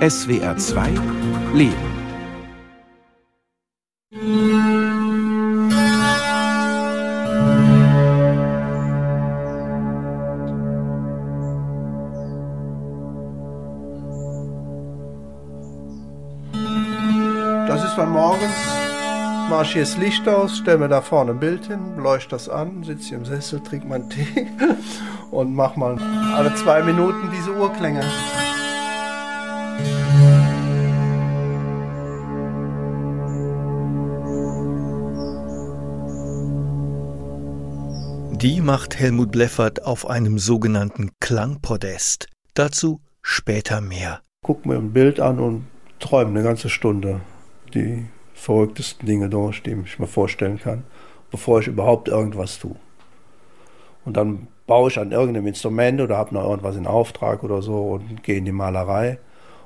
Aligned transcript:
SWR 0.00 0.56
2 0.56 0.90
Leben. 1.54 1.74
Das 17.66 17.82
ist 17.82 17.96
dann 17.96 18.10
morgens, 18.10 18.44
mache 19.50 19.64
ich 19.64 19.72
hier 19.72 19.82
das 19.82 19.96
Licht 19.96 20.28
aus, 20.28 20.58
stelle 20.58 20.78
mir 20.78 20.88
da 20.88 21.00
vorne 21.00 21.32
ein 21.32 21.40
Bild 21.40 21.66
hin, 21.66 21.96
leuchte 21.96 22.30
das 22.30 22.48
an, 22.48 22.84
sitze 22.84 23.08
hier 23.08 23.18
im 23.18 23.24
Sessel, 23.24 23.60
trinke 23.64 23.88
meinen 23.88 24.08
Tee 24.08 24.46
und 25.32 25.56
mache 25.56 25.76
mal 25.76 25.98
alle 26.36 26.54
zwei 26.54 26.84
Minuten 26.84 27.32
diese 27.36 27.52
Uhrklänge. 27.52 28.04
Die 38.40 38.60
macht 38.60 38.96
Helmut 38.96 39.32
Bleffert 39.32 39.84
auf 39.84 40.08
einem 40.08 40.38
sogenannten 40.38 41.10
Klangpodest. 41.18 42.28
Dazu 42.54 43.00
später 43.20 43.80
mehr. 43.80 44.20
Guck 44.44 44.64
mir 44.64 44.76
ein 44.76 44.92
Bild 44.92 45.18
an 45.18 45.40
und 45.40 45.66
träume 45.98 46.30
eine 46.30 46.44
ganze 46.44 46.68
Stunde 46.68 47.20
die 47.74 48.06
verrücktesten 48.34 49.06
Dinge 49.08 49.28
durch, 49.28 49.64
die 49.64 49.72
ich 49.84 49.98
mir 49.98 50.06
vorstellen 50.06 50.60
kann, 50.60 50.84
bevor 51.32 51.58
ich 51.58 51.66
überhaupt 51.66 52.06
irgendwas 52.06 52.60
tue. 52.60 52.76
Und 54.04 54.16
dann 54.16 54.46
baue 54.68 54.88
ich 54.88 55.00
an 55.00 55.10
irgendeinem 55.10 55.48
Instrument 55.48 56.00
oder 56.00 56.16
habe 56.16 56.32
noch 56.32 56.48
irgendwas 56.48 56.76
in 56.76 56.86
Auftrag 56.86 57.42
oder 57.42 57.60
so 57.60 57.94
und 57.94 58.22
gehe 58.22 58.36
in 58.36 58.44
die 58.44 58.52
Malerei. 58.52 59.18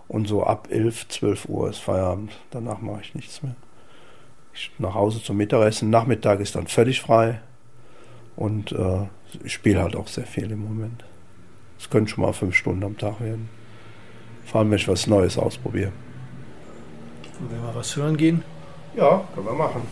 Und 0.08 0.28
so 0.28 0.44
ab 0.44 0.68
11, 0.70 1.08
12 1.08 1.44
Uhr 1.50 1.68
ist 1.68 1.80
Feierabend. 1.80 2.32
Danach 2.50 2.80
mache 2.80 3.02
ich 3.02 3.14
nichts 3.14 3.42
mehr. 3.42 3.54
Ich 4.54 4.70
nach 4.78 4.94
Hause 4.94 5.22
zum 5.22 5.36
Mittagessen. 5.36 5.90
Nachmittag 5.90 6.40
ist 6.40 6.54
dann 6.54 6.68
völlig 6.68 7.02
frei. 7.02 7.42
Und 8.36 8.72
äh, 8.72 9.06
ich 9.44 9.52
spiele 9.52 9.80
halt 9.82 9.96
auch 9.96 10.08
sehr 10.08 10.26
viel 10.26 10.50
im 10.50 10.64
Moment. 10.64 11.04
Es 11.78 11.90
können 11.90 12.08
schon 12.08 12.22
mal 12.22 12.32
fünf 12.32 12.54
Stunden 12.54 12.84
am 12.84 12.96
Tag 12.96 13.20
werden. 13.20 13.48
Vor 14.44 14.60
allem, 14.60 14.70
wenn 14.70 14.78
ich 14.78 14.88
was 14.88 15.06
Neues 15.06 15.38
ausprobiere. 15.38 15.92
Wollen 17.38 17.50
wir 17.50 17.68
mal 17.68 17.74
was 17.74 17.96
hören 17.96 18.16
gehen? 18.16 18.42
Ja, 18.96 19.26
können 19.34 19.46
wir 19.46 19.54
machen. 19.54 19.82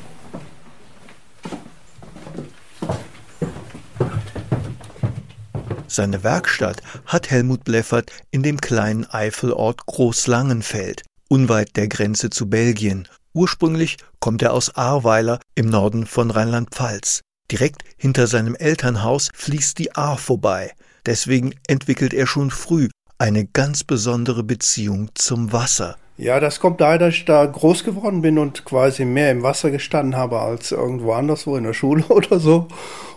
Seine 5.88 6.22
Werkstatt 6.22 6.82
hat 7.06 7.30
Helmut 7.30 7.64
Bleffert 7.64 8.12
in 8.30 8.44
dem 8.44 8.60
kleinen 8.60 9.06
Eifelort 9.06 9.86
Großlangenfeld, 9.86 11.02
unweit 11.28 11.77
der 11.77 11.88
Grenze 11.88 12.30
zu 12.30 12.48
Belgien. 12.48 13.08
Ursprünglich 13.32 13.97
kommt 14.20 14.42
er 14.42 14.52
aus 14.52 14.77
Ahrweiler 14.77 15.41
im 15.56 15.66
Norden 15.66 16.06
von 16.06 16.30
Rheinland-Pfalz. 16.30 17.22
Direkt 17.51 17.83
hinter 17.97 18.27
seinem 18.27 18.55
Elternhaus 18.55 19.31
fließt 19.34 19.79
die 19.79 19.95
Ahr 19.97 20.19
vorbei. 20.19 20.73
Deswegen 21.06 21.55
entwickelt 21.67 22.15
er 22.15 22.27
schon 22.27 22.51
früh 22.51 22.89
eine 23.19 23.45
ganz 23.45 23.84
besondere 23.84 24.43
Beziehung 24.43 25.11
zum 25.15 25.53
Wasser. 25.53 25.97
Ja, 26.17 26.39
das 26.39 26.61
kommt 26.61 26.81
daher, 26.81 26.98
dass 26.98 27.15
ich 27.15 27.25
da 27.25 27.45
groß 27.47 27.83
geworden 27.84 28.21
bin 28.21 28.39
und 28.39 28.65
quasi 28.65 29.05
mehr 29.05 29.31
im 29.31 29.43
Wasser 29.43 29.71
gestanden 29.71 30.17
habe 30.17 30.39
als 30.39 30.71
irgendwo 30.71 31.12
anderswo 31.12 31.56
in 31.56 31.65
der 31.65 31.73
Schule 31.73 32.05
oder 32.09 32.39
so 32.39 32.69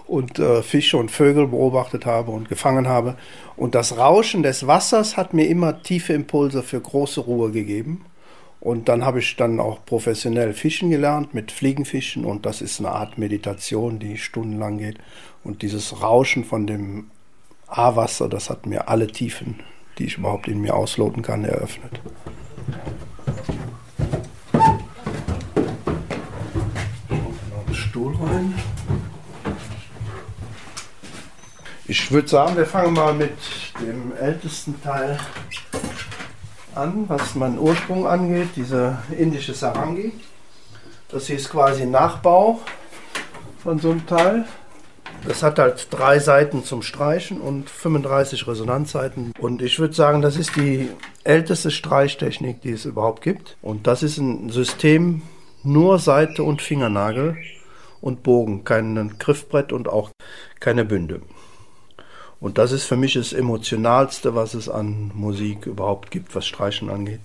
und 0.08 0.39
äh, 0.39 0.64
Fische 0.64 0.98
und 0.98 1.11
Vögel 1.11 1.48
beobachtet 1.48 2.06
habe 2.06 2.31
und 2.31 2.50
gefangen 2.50 2.88
habe. 2.88 3.16
Und 3.56 3.76
das 3.76 3.98
Rauschen 3.98 4.42
des 4.42 4.67
Wassers 4.67 5.17
hat 5.17 5.34
mir 5.34 5.48
immer 5.48 5.84
tiefe 5.84 6.14
Impulse 6.14 6.64
für 6.64 6.80
große 6.80 7.22
Ruhe 7.22 7.52
gegeben. 7.52 8.06
Und 8.64 8.88
dann 8.88 9.03
habe 9.03 9.19
ich 9.19 9.36
dann 9.36 9.59
auch 9.59 9.83
professionell 9.83 10.53
Fischen 10.53 10.89
gelernt 10.89 11.33
mit 11.33 11.52
Fliegenfischen 11.52 12.23
und 12.23 12.45
das 12.45 12.61
ist 12.61 12.80
eine 12.80 12.92
Art 12.92 13.17
Meditation, 13.17 13.99
die 13.99 14.17
stundenlang 14.17 14.77
geht. 14.77 14.99
Und 15.43 15.64
dieses 15.64 16.02
Rauschen 16.02 16.45
von 16.45 16.65
dem 16.65 17.11
A-Wasser, 17.67 18.30
das 18.30 18.49
hat 18.49 18.65
mir 18.65 18.87
alle 18.87 19.08
Tiefen, 19.08 19.60
die 19.98 20.05
ich 20.05 20.17
überhaupt 20.17 20.48
in 20.48 20.61
mir 20.61 20.76
ausloten 20.76 21.23
kann, 21.23 21.43
eröffnet. 21.43 21.99
Stuhl 27.73 28.16
rein. 28.16 28.54
Ich 31.86 32.10
würde 32.14 32.30
sagen, 32.30 32.55
wir 32.55 32.66
fangen 32.66 32.93
mal 32.93 33.14
mit 33.14 33.36
dem 33.82 34.16
ältesten 34.16 34.82
Teil 34.82 35.20
an, 36.76 37.06
was 37.08 37.36
meinen 37.36 37.60
Ursprung 37.60 38.08
angeht, 38.08 38.50
diese 38.56 38.98
indische 39.17 39.54
Sarangi. 39.54 40.11
Das 41.10 41.28
hier 41.28 41.36
ist 41.36 41.50
quasi 41.50 41.86
Nachbau 41.86 42.60
von 43.61 43.80
so 43.80 43.92
einem 43.92 44.06
Teil. 44.08 44.45
Das 45.28 45.42
hat 45.42 45.60
halt 45.60 45.88
drei 45.92 46.20
Seiten 46.20 46.64
zum 46.64 46.82
Streichen 46.82 47.39
und 47.39 47.70
35 47.70 48.48
Resonanzseiten. 48.48 49.32
Und 49.39 49.61
ich 49.61 49.80
würde 49.80 49.94
sagen, 49.94 50.22
das 50.22 50.36
ist 50.36 50.56
die 50.56 50.89
älteste 51.23 51.72
Streichtechnik, 51.72 52.61
die 52.61 52.72
es 52.72 52.86
überhaupt 52.86 53.22
gibt. 53.22 53.55
Und 53.61 53.88
das 53.88 54.04
ist 54.04 54.17
ein 54.17 54.50
System 54.50 55.22
nur 55.64 56.00
Seite 56.00 56.44
und 56.44 56.61
Fingernagel 56.61 57.38
und 58.02 58.22
Bogen, 58.23 58.66
kein 58.66 59.17
Griffbrett 59.17 59.72
und 59.72 59.88
auch 59.88 60.11
keine 60.60 60.84
Bünde. 60.84 61.22
Und 62.43 62.58
das 62.58 62.73
ist 62.73 62.83
für 62.83 62.98
mich 62.98 63.14
das 63.14 63.31
Emotionalste, 63.31 64.36
was 64.36 64.54
es 64.54 64.67
an 64.67 65.11
Musik 65.14 65.65
überhaupt 65.65 66.11
gibt, 66.11 66.36
was 66.36 66.45
Streichen 66.45 66.89
angeht. 66.89 67.21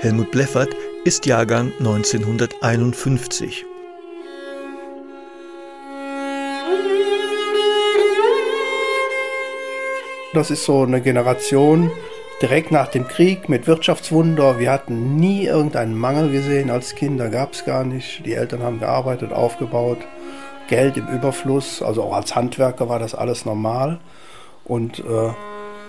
Helmut 0.00 0.32
Bleffert 0.32 0.70
ist 1.04 1.24
Jahrgang 1.26 1.72
1951 1.78 3.64
Das 10.34 10.50
ist 10.50 10.64
so 10.64 10.82
eine 10.82 11.02
Generation 11.02 11.90
direkt 12.40 12.72
nach 12.72 12.88
dem 12.88 13.06
Krieg 13.06 13.50
mit 13.50 13.66
Wirtschaftswunder. 13.66 14.58
Wir 14.58 14.72
hatten 14.72 15.16
nie 15.16 15.44
irgendeinen 15.44 15.94
Mangel 15.94 16.30
gesehen 16.30 16.70
als 16.70 16.94
Kinder, 16.94 17.28
gab 17.28 17.52
es 17.52 17.66
gar 17.66 17.84
nicht. 17.84 18.24
Die 18.24 18.32
Eltern 18.32 18.62
haben 18.62 18.80
gearbeitet, 18.80 19.30
aufgebaut, 19.30 19.98
Geld 20.68 20.96
im 20.96 21.06
Überfluss, 21.08 21.82
also 21.82 22.02
auch 22.02 22.14
als 22.14 22.34
Handwerker 22.34 22.88
war 22.88 22.98
das 22.98 23.14
alles 23.14 23.44
normal. 23.44 24.00
Und 24.64 25.00
äh, 25.00 25.32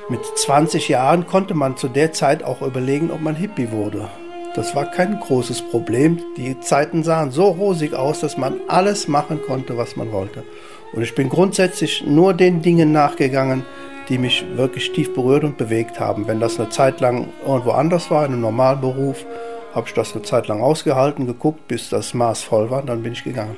mit 0.09 0.20
20 0.36 0.90
Jahren 0.90 1.25
konnte 1.25 1.54
man 1.54 1.78
zu 1.78 1.88
der 1.88 2.12
Zeit 2.12 2.44
auch 2.44 2.62
überlegen, 2.62 3.12
ob 3.12 3.22
man 3.22 3.38
Hippie 3.38 3.72
wurde. 3.72 4.10
Das 4.56 4.75
war 4.75 4.92
kein 4.92 5.22
großes 5.22 5.62
Problem. 5.62 6.20
Die 6.36 6.60
Zeiten 6.60 7.04
sahen 7.04 7.31
so 7.31 7.46
rosig 7.46 7.94
aus, 7.94 8.20
dass 8.20 8.38
man 8.38 8.60
alles 8.68 9.08
machen 9.08 9.42
konnte, 9.42 9.78
was 9.78 9.96
man 9.96 10.12
wollte. 10.12 10.44
Und 10.92 11.02
ich 11.02 11.16
bin 11.16 11.30
grundsätzlich 11.30 12.04
nur 12.06 12.34
den 12.34 12.62
Dingen 12.62 12.92
nachgegangen, 12.92 13.66
die 14.09 14.18
mich 14.18 14.46
wirklich 14.56 14.91
tief 14.91 15.14
berührt 15.14 15.44
und 15.44 15.58
bewegt 15.58 16.00
haben. 16.00 16.28
Wenn 16.28 16.40
das 16.40 16.59
eine 16.59 16.69
Zeit 16.69 17.00
lang 17.00 17.30
irgendwo 17.46 17.72
anders 17.72 18.12
war, 18.12 18.25
in 18.25 18.34
einem 18.34 18.41
normalen 18.41 18.81
Beruf, 18.81 19.25
habe 19.74 19.88
ich 19.88 19.94
das 19.94 20.14
eine 20.14 20.24
Zeit 20.24 20.47
lang 20.47 20.62
ausgehalten, 20.62 21.25
geguckt, 21.25 21.68
bis 21.68 21.90
das 21.90 22.13
Maß 22.13 22.44
voll 22.44 22.69
war, 22.69 22.84
dann 22.84 23.03
bin 23.03 23.13
ich 23.13 23.24
gegangen. 23.24 23.58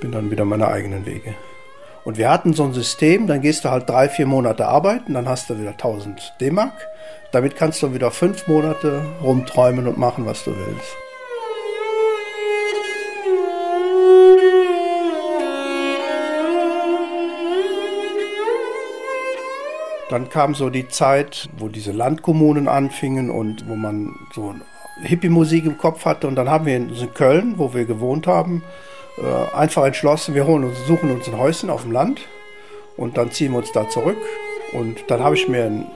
Bin 0.00 0.12
dann 0.12 0.30
wieder 0.30 0.44
meine 0.44 0.68
eigenen 0.68 1.06
Wege. 1.06 1.34
Und 2.04 2.16
wir 2.16 2.30
hatten 2.30 2.54
so 2.54 2.64
ein 2.64 2.72
System, 2.72 3.26
dann 3.26 3.42
gehst 3.42 3.64
du 3.64 3.70
halt 3.70 3.88
drei, 3.88 4.08
vier 4.08 4.26
Monate 4.26 4.66
arbeiten, 4.66 5.14
dann 5.14 5.28
hast 5.28 5.50
du 5.50 5.60
wieder 5.60 5.72
1000 5.72 6.34
D-Mark. 6.40 6.72
Damit 7.32 7.56
kannst 7.56 7.82
du 7.82 7.92
wieder 7.92 8.10
fünf 8.10 8.48
Monate 8.48 9.02
rumträumen 9.22 9.86
und 9.86 9.98
machen, 9.98 10.24
was 10.24 10.44
du 10.44 10.52
willst. 10.56 10.96
Dann 20.10 20.30
kam 20.30 20.54
so 20.54 20.70
die 20.70 20.88
Zeit, 20.88 21.48
wo 21.58 21.68
diese 21.68 21.92
Landkommunen 21.92 22.66
anfingen 22.66 23.30
und 23.30 23.68
wo 23.68 23.76
man 23.76 24.14
so 24.34 24.54
Hippie-Musik 25.02 25.66
im 25.66 25.78
Kopf 25.78 26.04
hatte. 26.04 26.26
Und 26.26 26.36
dann 26.36 26.48
haben 26.48 26.66
wir 26.66 26.76
in 26.76 26.90
Köln, 27.14 27.54
wo 27.56 27.74
wir 27.74 27.84
gewohnt 27.84 28.26
haben, 28.26 28.62
äh, 29.18 29.56
einfach 29.56 29.84
entschlossen, 29.84 30.34
wir 30.34 30.46
holen 30.46 30.64
uns, 30.64 30.86
suchen 30.86 31.10
uns 31.10 31.28
ein 31.28 31.38
Häuschen 31.38 31.70
auf 31.70 31.82
dem 31.82 31.92
Land 31.92 32.20
und 32.96 33.16
dann 33.16 33.30
ziehen 33.30 33.52
wir 33.52 33.58
uns 33.58 33.72
da 33.72 33.88
zurück. 33.88 34.18
Und 34.72 35.04
dann 35.08 35.22
habe 35.22 35.34
ich 35.34 35.48
mir 35.48 35.64
ein 35.64 35.86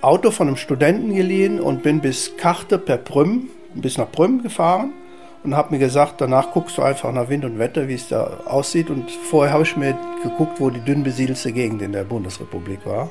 Auto 0.00 0.30
von 0.30 0.46
einem 0.46 0.56
Studenten 0.56 1.14
geliehen 1.14 1.60
und 1.60 1.82
bin 1.82 2.00
bis 2.00 2.36
Karte 2.36 2.78
per 2.78 2.96
Prüm, 2.96 3.48
bis 3.74 3.98
nach 3.98 4.10
Prüm 4.10 4.42
gefahren 4.42 4.92
und 5.42 5.56
habe 5.56 5.74
mir 5.74 5.78
gesagt, 5.78 6.20
danach 6.20 6.52
guckst 6.52 6.78
du 6.78 6.82
einfach 6.82 7.12
nach 7.12 7.28
Wind 7.28 7.44
und 7.44 7.58
Wetter, 7.58 7.88
wie 7.88 7.94
es 7.94 8.08
da 8.08 8.40
aussieht. 8.46 8.90
Und 8.90 9.10
vorher 9.10 9.52
habe 9.52 9.62
ich 9.62 9.76
mir 9.76 9.96
geguckt, 10.22 10.60
wo 10.60 10.70
die 10.70 10.80
dünn 10.80 11.02
besiedelte 11.02 11.52
Gegend 11.52 11.82
in 11.82 11.92
der 11.92 12.04
Bundesrepublik 12.04 12.84
war. 12.84 13.10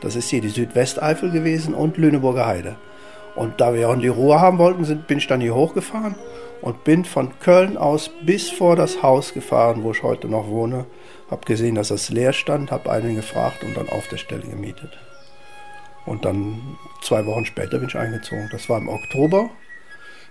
Das 0.00 0.16
ist 0.16 0.28
hier 0.28 0.40
die 0.40 0.48
Südwesteifel 0.48 1.30
gewesen 1.30 1.74
und 1.74 1.96
Lüneburger 1.96 2.46
Heide. 2.46 2.76
Und 3.34 3.60
da 3.60 3.74
wir 3.74 3.88
auch 3.88 3.96
die 3.96 4.08
Ruhe 4.08 4.40
haben 4.40 4.58
wollten, 4.58 4.84
sind, 4.84 5.06
bin 5.06 5.18
ich 5.18 5.26
dann 5.26 5.40
hier 5.40 5.54
hochgefahren 5.54 6.16
und 6.60 6.84
bin 6.84 7.04
von 7.04 7.38
Köln 7.38 7.76
aus 7.76 8.10
bis 8.22 8.50
vor 8.50 8.76
das 8.76 9.02
Haus 9.02 9.32
gefahren, 9.32 9.82
wo 9.82 9.92
ich 9.92 10.02
heute 10.02 10.28
noch 10.28 10.48
wohne. 10.48 10.86
Hab 11.30 11.46
gesehen, 11.46 11.74
dass 11.74 11.88
das 11.88 12.08
leer 12.08 12.32
stand, 12.32 12.72
hab 12.72 12.88
einen 12.88 13.14
gefragt 13.14 13.62
und 13.62 13.76
dann 13.76 13.88
auf 13.88 14.08
der 14.08 14.16
Stelle 14.16 14.42
gemietet. 14.42 14.98
Und 16.06 16.24
dann 16.24 16.78
zwei 17.02 17.26
Wochen 17.26 17.44
später 17.44 17.78
bin 17.78 17.88
ich 17.88 17.96
eingezogen. 17.96 18.48
Das 18.50 18.68
war 18.68 18.78
im 18.78 18.88
Oktober. 18.88 19.50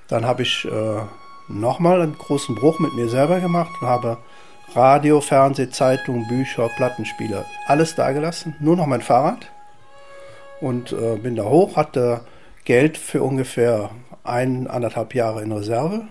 Dann 0.08 0.25
habe 0.25 0.42
ich 0.42 0.66
äh, 0.66 1.02
nochmal 1.48 2.02
einen 2.02 2.18
großen 2.18 2.56
Bruch 2.56 2.80
mit 2.80 2.94
mir 2.94 3.10
selber 3.10 3.40
gemacht 3.40 3.72
und 3.80 3.88
habe 3.88 4.18
Radio, 4.74 5.22
Fernseh, 5.22 5.69
Zeitung, 5.69 6.28
Bücher, 6.28 6.69
Plattenspieler, 6.75 7.46
alles 7.68 7.96
dagelassen. 7.96 8.56
Nur 8.60 8.75
noch 8.75 8.88
mein 8.88 9.02
Fahrrad. 9.02 9.50
Und 10.59 10.92
äh, 10.92 11.18
bin 11.18 11.36
da 11.36 11.45
hoch, 11.45 11.75
hatte 11.75 12.21
Geld 12.65 12.98
für 12.98 13.21
ungefähr 13.24 13.92
ein, 14.24 14.68
anderthalb 14.68 15.13
Jahre 15.15 15.44
in 15.44 15.51
Reserve 15.51 16.07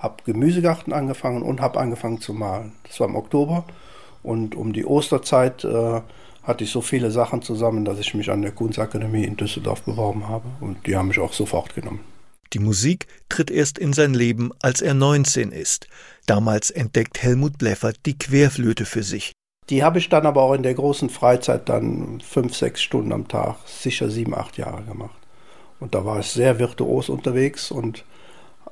habe 0.00 0.22
Gemüsegarten 0.24 0.92
angefangen 0.92 1.42
und 1.42 1.60
habe 1.60 1.78
angefangen 1.78 2.20
zu 2.20 2.32
malen. 2.32 2.72
Das 2.84 2.98
war 2.98 3.08
im 3.08 3.16
Oktober 3.16 3.64
und 4.22 4.54
um 4.54 4.72
die 4.72 4.84
Osterzeit 4.84 5.64
äh, 5.64 6.00
hatte 6.42 6.64
ich 6.64 6.70
so 6.70 6.80
viele 6.80 7.10
Sachen 7.10 7.42
zusammen, 7.42 7.84
dass 7.84 7.98
ich 7.98 8.14
mich 8.14 8.30
an 8.30 8.42
der 8.42 8.52
Kunstakademie 8.52 9.24
in 9.24 9.36
Düsseldorf 9.36 9.82
beworben 9.82 10.26
habe 10.26 10.48
und 10.60 10.86
die 10.86 10.96
haben 10.96 11.08
mich 11.08 11.18
auch 11.18 11.34
sofort 11.34 11.74
genommen. 11.74 12.00
Die 12.54 12.58
Musik 12.58 13.06
tritt 13.28 13.50
erst 13.50 13.78
in 13.78 13.92
sein 13.92 14.12
Leben, 14.12 14.50
als 14.60 14.80
er 14.82 14.94
19 14.94 15.52
ist. 15.52 15.86
Damals 16.26 16.70
entdeckt 16.70 17.22
Helmut 17.22 17.58
Bleffert 17.58 17.98
die 18.06 18.18
Querflöte 18.18 18.86
für 18.86 19.04
sich. 19.04 19.32
Die 19.70 19.84
habe 19.84 19.98
ich 19.98 20.08
dann 20.08 20.26
aber 20.26 20.42
auch 20.42 20.54
in 20.54 20.64
der 20.64 20.74
großen 20.74 21.10
Freizeit 21.10 21.68
dann 21.68 22.20
fünf, 22.20 22.56
sechs 22.56 22.82
Stunden 22.82 23.12
am 23.12 23.28
Tag, 23.28 23.56
sicher 23.66 24.10
sieben, 24.10 24.34
acht 24.34 24.58
Jahre 24.58 24.82
gemacht. 24.82 25.14
Und 25.78 25.94
da 25.94 26.04
war 26.04 26.18
ich 26.18 26.26
sehr 26.26 26.58
virtuos 26.58 27.08
unterwegs 27.08 27.70
und 27.70 28.04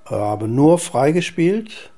habe 0.06 0.48
nur 0.48 0.78
freigespielt, 0.78 1.90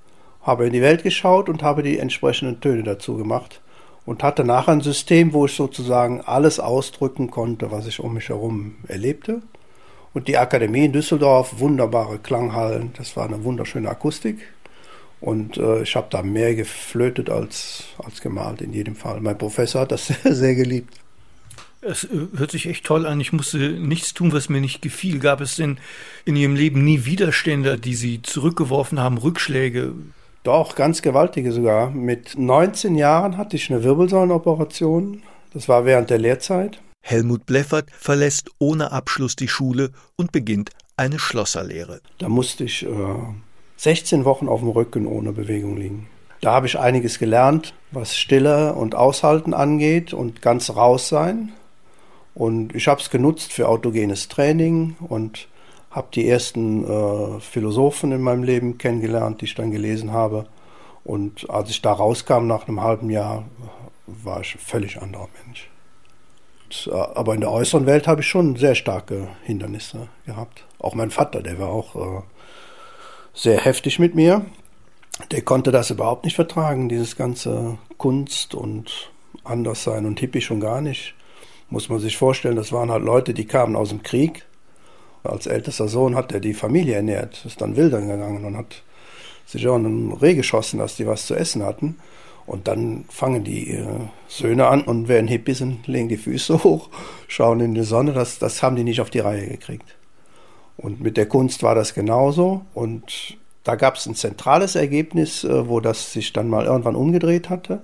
habe 0.43 0.67
in 0.67 0.73
die 0.73 0.83
Welt 0.83 1.03
geschaut 1.03 1.49
und 1.49 1.63
habe 1.63 1.83
die 1.83 1.99
entsprechenden 1.99 2.61
Töne 2.61 2.83
dazu 2.83 3.17
gemacht 3.17 3.61
und 4.05 4.23
hatte 4.23 4.45
nachher 4.45 4.73
ein 4.73 4.81
System, 4.83 5.33
wo 5.33 5.47
ich 5.47 5.55
sozusagen 5.55 6.21
alles 6.21 6.61
ausdrücken 6.61 7.31
konnte, 7.31 7.71
was 7.71 7.87
ich 7.87 8.01
um 8.01 8.15
mich 8.15 8.29
herum 8.29 8.77
erlebte. 8.87 9.41
Und 10.13 10.29
die 10.29 10.37
Akademie 10.37 10.87
in 10.87 10.93
Düsseldorf, 10.93 11.61
wunderbare 11.61 12.19
Klanghallen, 12.19 12.93
das 12.99 13.17
war 13.17 13.27
eine 13.27 13.45
wunderschöne 13.45 13.89
Akustik. 13.89 14.39
Und 15.21 15.59
äh, 15.59 15.83
ich 15.83 15.97
habe 15.97 16.07
da 16.11 16.23
mehr 16.23 16.55
geflötet 16.55 17.29
als, 17.29 17.85
als 17.99 18.21
gemalt 18.21 18.63
in 18.63 18.73
jedem 18.73 18.97
Fall. 18.97 19.21
Mein 19.21 19.37
Professor 19.37 19.83
hat 19.83 19.93
das 19.93 20.07
sehr, 20.23 20.35
sehr 20.35 20.55
geliebt. 20.55 20.95
Es 21.83 22.05
äh, 22.05 22.09
hört 22.37 22.51
sich 22.51 22.67
echt 22.67 22.85
toll 22.85 23.07
an. 23.07 23.21
Ich 23.21 23.33
musste 23.33 23.59
nichts 23.59 24.15
tun, 24.15 24.33
was 24.33 24.49
mir 24.49 24.61
nicht 24.61 24.83
gefiel. 24.83 25.19
Gab 25.19 25.41
es 25.41 25.57
denn 25.57 25.79
in 26.25 26.37
Ihrem 26.37 26.55
Leben 26.55 26.85
nie 26.85 27.05
Widerstände, 27.05 27.79
die 27.79 27.95
Sie 27.95 28.23
zurückgeworfen 28.23 29.01
haben, 29.01 29.19
Rückschläge? 29.19 29.93
Doch, 30.43 30.75
ganz 30.75 31.03
gewaltige 31.03 31.53
sogar. 31.53 31.91
Mit 31.91 32.39
19 32.39 32.95
Jahren 32.95 33.37
hatte 33.37 33.57
ich 33.57 33.71
eine 33.71 33.85
Wirbelsäulenoperation. 33.85 35.23
Das 35.53 35.69
war 35.69 35.85
während 35.85 36.09
der 36.09 36.19
Lehrzeit. 36.19 36.81
Helmut 37.03 37.45
Bleffert 37.47 37.91
verlässt 37.91 38.51
ohne 38.59 38.93
Abschluss 38.93 39.37
die 39.37 39.49
Schule 39.49 39.91
und 40.17 40.33
beginnt 40.33 40.71
eine 40.97 41.19
Schlosserlehre. 41.19 42.01
Da 42.19 42.29
musste 42.29 42.65
ich 42.65 42.87
äh, 42.87 42.89
16 43.81 44.27
Wochen 44.27 44.47
auf 44.47 44.61
dem 44.61 44.69
Rücken 44.69 45.07
ohne 45.07 45.33
Bewegung 45.33 45.79
liegen. 45.79 46.07
Da 46.43 46.53
habe 46.53 46.67
ich 46.67 46.79
einiges 46.79 47.19
gelernt, 47.19 47.73
was 47.93 48.15
Stille 48.15 48.75
und 48.75 48.95
Aushalten 48.95 49.55
angeht 49.55 50.13
und 50.13 50.43
ganz 50.43 50.69
raus 50.77 51.09
sein. 51.09 51.53
Und 52.35 52.75
ich 52.75 52.89
habe 52.89 53.01
es 53.01 53.09
genutzt 53.09 53.55
für 53.55 53.69
autogenes 53.69 54.29
Training 54.29 54.97
und 55.09 55.49
habe 55.91 56.09
die 56.13 56.29
ersten 56.29 56.85
äh, 56.85 57.41
Philosophen 57.41 58.13
in 58.13 58.21
meinem 58.21 58.43
Leben 58.43 58.77
kennengelernt, 58.77 59.41
die 59.41 59.47
ich 59.47 59.55
dann 59.55 59.71
gelesen 59.71 60.13
habe. 60.13 60.45
Und 61.03 61.49
als 61.49 61.71
ich 61.71 61.81
da 61.81 61.95
rauskam 61.95 62.47
nach 62.47 62.69
einem 62.69 62.83
halben 62.83 63.09
Jahr, 63.09 63.45
war 64.07 64.43
ich 64.43 64.57
ein 64.57 64.59
völlig 64.59 65.01
anderer 65.01 65.29
Mensch. 65.43 65.71
Und, 66.67 66.93
äh, 66.93 66.99
aber 66.99 67.35
in 67.35 67.41
der 67.41 67.51
äußeren 67.51 67.87
Welt 67.87 68.07
habe 68.07 68.21
ich 68.21 68.29
schon 68.29 68.57
sehr 68.57 68.75
starke 68.75 69.29
Hindernisse 69.45 70.09
gehabt. 70.27 70.67
Auch 70.79 70.95
mein 70.95 71.11
Vater, 71.11 71.41
der 71.41 71.59
war 71.59 71.71
auch 71.71 71.97
äh, 71.97 72.23
sehr 73.35 73.61
heftig 73.61 73.99
mit 73.99 74.15
mir. 74.15 74.45
Der 75.31 75.43
konnte 75.43 75.71
das 75.71 75.91
überhaupt 75.91 76.25
nicht 76.25 76.37
vertragen, 76.37 76.89
dieses 76.89 77.17
ganze 77.17 77.79
Kunst 77.99 78.55
und 78.55 79.11
Anderssein 79.45 80.07
und 80.07 80.21
Hippie 80.21 80.41
schon 80.41 80.61
gar 80.61 80.81
nicht 80.81 81.15
muss 81.71 81.89
man 81.89 82.01
sich 82.01 82.17
vorstellen, 82.17 82.57
das 82.57 82.73
waren 82.73 82.91
halt 82.91 83.05
Leute, 83.05 83.33
die 83.33 83.47
kamen 83.47 83.77
aus 83.77 83.91
dem 83.91 84.03
Krieg. 84.03 84.45
Als 85.23 85.47
ältester 85.47 85.89
Sohn 85.89 86.17
hat 86.17 86.33
er 86.33 86.41
die 86.41 86.55
Familie 86.55 86.97
ernährt, 86.97 87.45
ist 87.45 87.61
dann 87.61 87.77
wildern 87.77 88.09
gegangen 88.09 88.45
und 88.45 88.57
hat 88.57 88.83
sich 89.47 89.67
auch 89.69 89.77
einen 89.77 90.13
Reh 90.13 90.35
geschossen, 90.35 90.79
dass 90.79 90.97
die 90.97 91.07
was 91.07 91.27
zu 91.27 91.35
essen 91.35 91.65
hatten. 91.65 91.99
Und 92.47 92.67
dann 92.67 93.05
fangen 93.09 93.45
die 93.45 93.75
äh, 93.75 93.87
Söhne 94.27 94.67
an 94.67 94.83
und 94.83 95.07
werden 95.07 95.29
Hippie 95.29 95.55
sind, 95.55 95.87
legen 95.87 96.09
die 96.09 96.17
Füße 96.17 96.65
hoch, 96.65 96.89
schauen 97.29 97.61
in 97.61 97.75
die 97.75 97.85
Sonne. 97.85 98.13
Das, 98.13 98.39
das 98.39 98.63
haben 98.63 98.77
die 98.77 98.85
nicht 98.85 99.01
auf 99.01 99.11
die 99.11 99.21
Reihe 99.21 99.47
gekriegt. 99.47 99.97
Und 100.81 101.01
mit 101.01 101.17
der 101.17 101.27
Kunst 101.27 101.63
war 101.63 101.75
das 101.75 101.93
genauso. 101.93 102.63
Und 102.73 103.37
da 103.65 103.75
gab 103.75 103.97
es 103.97 104.07
ein 104.07 104.15
zentrales 104.15 104.75
Ergebnis, 104.75 105.45
äh, 105.45 105.69
wo 105.69 105.81
das 105.81 106.13
sich 106.13 106.33
dann 106.33 106.49
mal 106.49 106.65
irgendwann 106.65 106.97
umgedreht 106.97 107.51
hatte. 107.51 107.83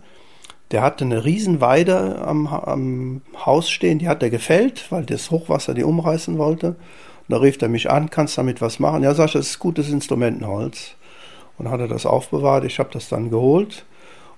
Der 0.70 0.82
hatte 0.82 1.04
eine 1.04 1.24
Riesenweide 1.24 2.22
am, 2.22 2.46
am 2.48 3.22
Haus 3.44 3.70
stehen, 3.70 3.98
die 3.98 4.08
hat 4.08 4.22
er 4.22 4.30
gefällt, 4.30 4.90
weil 4.90 5.04
das 5.04 5.30
Hochwasser 5.30 5.74
die 5.74 5.84
umreißen 5.84 6.38
wollte. 6.38 6.68
Und 6.68 6.76
da 7.28 7.36
rief 7.36 7.60
er 7.60 7.68
mich 7.68 7.90
an, 7.90 8.10
kannst 8.10 8.36
du 8.36 8.40
damit 8.40 8.60
was 8.60 8.80
machen? 8.80 9.02
Ja, 9.02 9.14
sag 9.14 9.26
ich, 9.26 9.32
das 9.34 9.50
ist 9.50 9.58
gutes 9.58 9.90
Instrumentenholz. 9.90 10.94
Und 11.58 11.70
hat 11.70 11.80
er 11.80 11.88
das 11.88 12.06
aufbewahrt, 12.06 12.64
ich 12.64 12.78
habe 12.78 12.90
das 12.92 13.08
dann 13.08 13.30
geholt. 13.30 13.84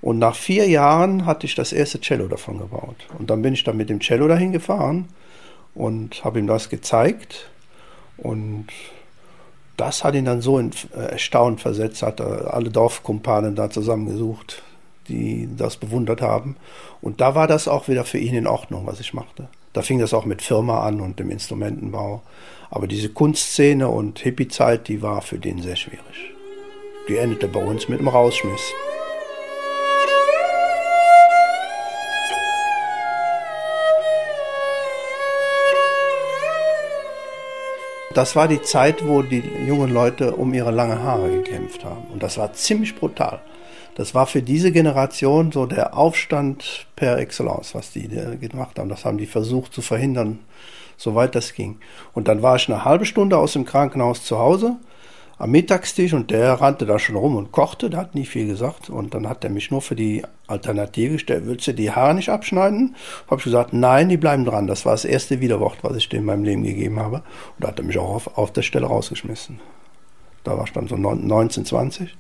Und 0.01 0.19
nach 0.19 0.35
vier 0.35 0.69
Jahren 0.69 1.27
hatte 1.27 1.47
ich 1.47 1.55
das 1.55 1.73
erste 1.73 2.01
Cello 2.01 2.29
davon 2.29 2.59
gebaut. 2.59 2.97
Und 3.19 3.31
dann 3.31 3.43
bin 3.43 3.55
ich 3.55 3.65
dann 3.65 3.77
mit 3.77 3.89
dem 3.89 4.01
Cello 4.01 4.29
dahin 4.29 4.53
gefahren 4.53 5.09
und 5.75 6.25
habe 6.25 6.39
ihm 6.39 6.47
das 6.47 6.69
gezeigt. 6.69 7.51
Und 8.19 8.67
das 9.77 10.05
hat 10.05 10.15
ihn 10.15 10.25
dann 10.25 10.41
so 10.41 10.59
in, 10.59 10.73
äh, 10.95 11.13
erstaunt 11.13 11.61
versetzt, 11.61 12.03
hat 12.03 12.21
er 12.21 12.53
alle 12.53 12.71
Dorfkumpanen 12.71 13.55
da 13.55 13.71
zusammengesucht 13.71 14.63
die 15.09 15.49
das 15.57 15.77
bewundert 15.77 16.23
haben. 16.23 16.57
Und 17.01 17.21
da 17.21 17.35
war 17.35 17.47
das 17.47 17.69
auch 17.69 17.89
wieder 17.89 18.05
für 18.05 18.19
ihn 18.19 18.35
in 18.35 18.47
Ordnung, 18.47 18.87
was 18.87 19.01
ich 19.01 19.15
machte. 19.15 19.49
Da 19.73 19.83
fing 19.83 19.99
das 19.99 20.15
auch 20.15 20.25
mit 20.25 20.43
Firma 20.43 20.83
an 20.83 21.01
und 21.01 21.19
dem 21.19 21.31
Instrumentenbau. 21.31 22.23
Aber 22.71 22.87
diese 22.87 23.09
Kunstszene 23.09 23.89
und 23.89 24.19
Hippie-Zeit, 24.19 24.89
die 24.89 25.03
war 25.03 25.23
für 25.23 25.39
den 25.39 25.63
sehr 25.63 25.77
schwierig. 25.77 26.33
Die 27.09 27.17
endete 27.17 27.49
bei 27.49 27.65
uns 27.65 27.89
mit 27.89 27.99
einem 27.99 28.09
Rausschmiss. 28.09 28.73
Das 38.19 38.35
war 38.35 38.49
die 38.49 38.61
Zeit, 38.63 39.07
wo 39.07 39.23
die 39.23 39.45
jungen 39.65 39.93
Leute 39.95 40.35
um 40.35 40.53
ihre 40.53 40.73
lange 40.73 41.01
Haare 41.01 41.31
gekämpft 41.31 41.85
haben. 41.85 42.05
Und 42.13 42.21
das 42.21 42.37
war 42.37 42.53
ziemlich 42.53 42.97
brutal 42.97 43.41
das 43.99 44.15
war 44.15 44.27
für 44.27 44.43
diese 44.43 44.71
Generation 44.71 45.51
so 45.51 45.67
der 45.67 45.99
Aufstand 45.99 46.87
per 46.95 47.19
excellence, 47.19 47.75
was 47.75 47.91
die 47.91 48.09
gemacht 48.09 48.79
haben. 48.79 48.89
Das 48.89 49.05
haben 49.05 49.19
die 49.19 49.27
versucht 49.27 49.73
zu 49.73 49.83
verhindern, 49.83 50.39
soweit 50.97 51.35
das 51.35 51.53
ging. 51.53 51.81
Und 52.15 52.29
dann 52.29 52.41
war 52.41 52.55
ich 52.55 52.69
eine 52.69 52.85
halbe 52.85 53.07
Stunde 53.07 53.37
aus 53.37 53.55
dem 53.55 53.65
Krankenhaus 53.65 54.25
zu 54.25 54.39
Hause 54.39 54.77
am 55.39 55.53
Mittagstisch 55.53 56.13
und 56.15 56.31
der 56.31 56.55
rannte 56.55 56.85
da 56.85 56.99
schon 56.99 57.17
rum 57.17 57.37
und 57.37 57.53
kochte, 57.53 57.91
der 57.91 58.01
hat 58.01 58.15
nie 58.15 58.27
viel 58.27 58.47
gesagt. 58.47 58.91
Und 58.91 59.15
dann 59.15 59.29
hat 59.29 59.45
er 59.45 59.51
mich 59.51 59.71
nur 59.71 59.81
für 59.81 59.95
die 59.95 60.25
Alternative 60.49 61.15
gestellt, 61.15 61.45
willst 61.47 61.67
du 61.67 61.75
die 61.75 61.93
Haare 61.93 62.15
nicht 62.15 62.29
abschneiden? 62.29 62.97
Habe 63.27 63.37
ich 63.39 63.45
gesagt, 63.45 63.73
nein, 63.73 64.09
die 64.09 64.17
bleiben 64.17 64.45
dran. 64.45 64.67
Das 64.67 64.85
war 64.85 64.93
das 64.93 65.05
erste 65.05 65.41
Widerwort, 65.41 65.79
was 65.83 65.97
ich 65.97 66.09
dir 66.09 66.19
in 66.19 66.25
meinem 66.25 66.45
Leben 66.45 66.65
gegeben 66.65 66.99
habe. 66.99 67.17
Und 67.17 67.25
da 67.59 67.69
hat 67.69 67.79
er 67.79 67.85
mich 67.85 67.99
auch 67.99 68.15
auf, 68.15 68.39
auf 68.39 68.53
der 68.53 68.63
Stelle 68.63 68.87
rausgeschmissen. 68.87 69.61
Da 70.43 70.57
war 70.57 70.65
ich 70.65 70.73
dann 70.73 70.89
so 70.89 70.97
19, 70.97 71.65
20. 71.65 72.17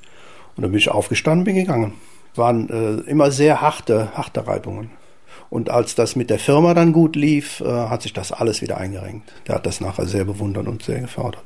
Und 0.56 0.62
dann 0.62 0.70
bin 0.70 0.78
ich 0.78 0.90
aufgestanden, 0.90 1.44
bin 1.44 1.56
gegangen. 1.56 1.94
Waren 2.36 2.68
äh, 2.68 3.10
immer 3.10 3.30
sehr 3.30 3.60
harte, 3.60 4.16
harte 4.16 4.46
Reibungen. 4.46 4.90
Und 5.50 5.70
als 5.70 5.94
das 5.94 6.14
mit 6.14 6.30
der 6.30 6.38
Firma 6.38 6.74
dann 6.74 6.92
gut 6.92 7.16
lief, 7.16 7.60
äh, 7.60 7.64
hat 7.64 8.02
sich 8.02 8.12
das 8.12 8.32
alles 8.32 8.60
wieder 8.60 8.76
eingerenkt. 8.76 9.32
Der 9.46 9.56
hat 9.56 9.66
das 9.66 9.80
nachher 9.80 10.06
sehr 10.06 10.24
bewundert 10.24 10.68
und 10.68 10.82
sehr 10.82 11.00
gefördert. 11.00 11.44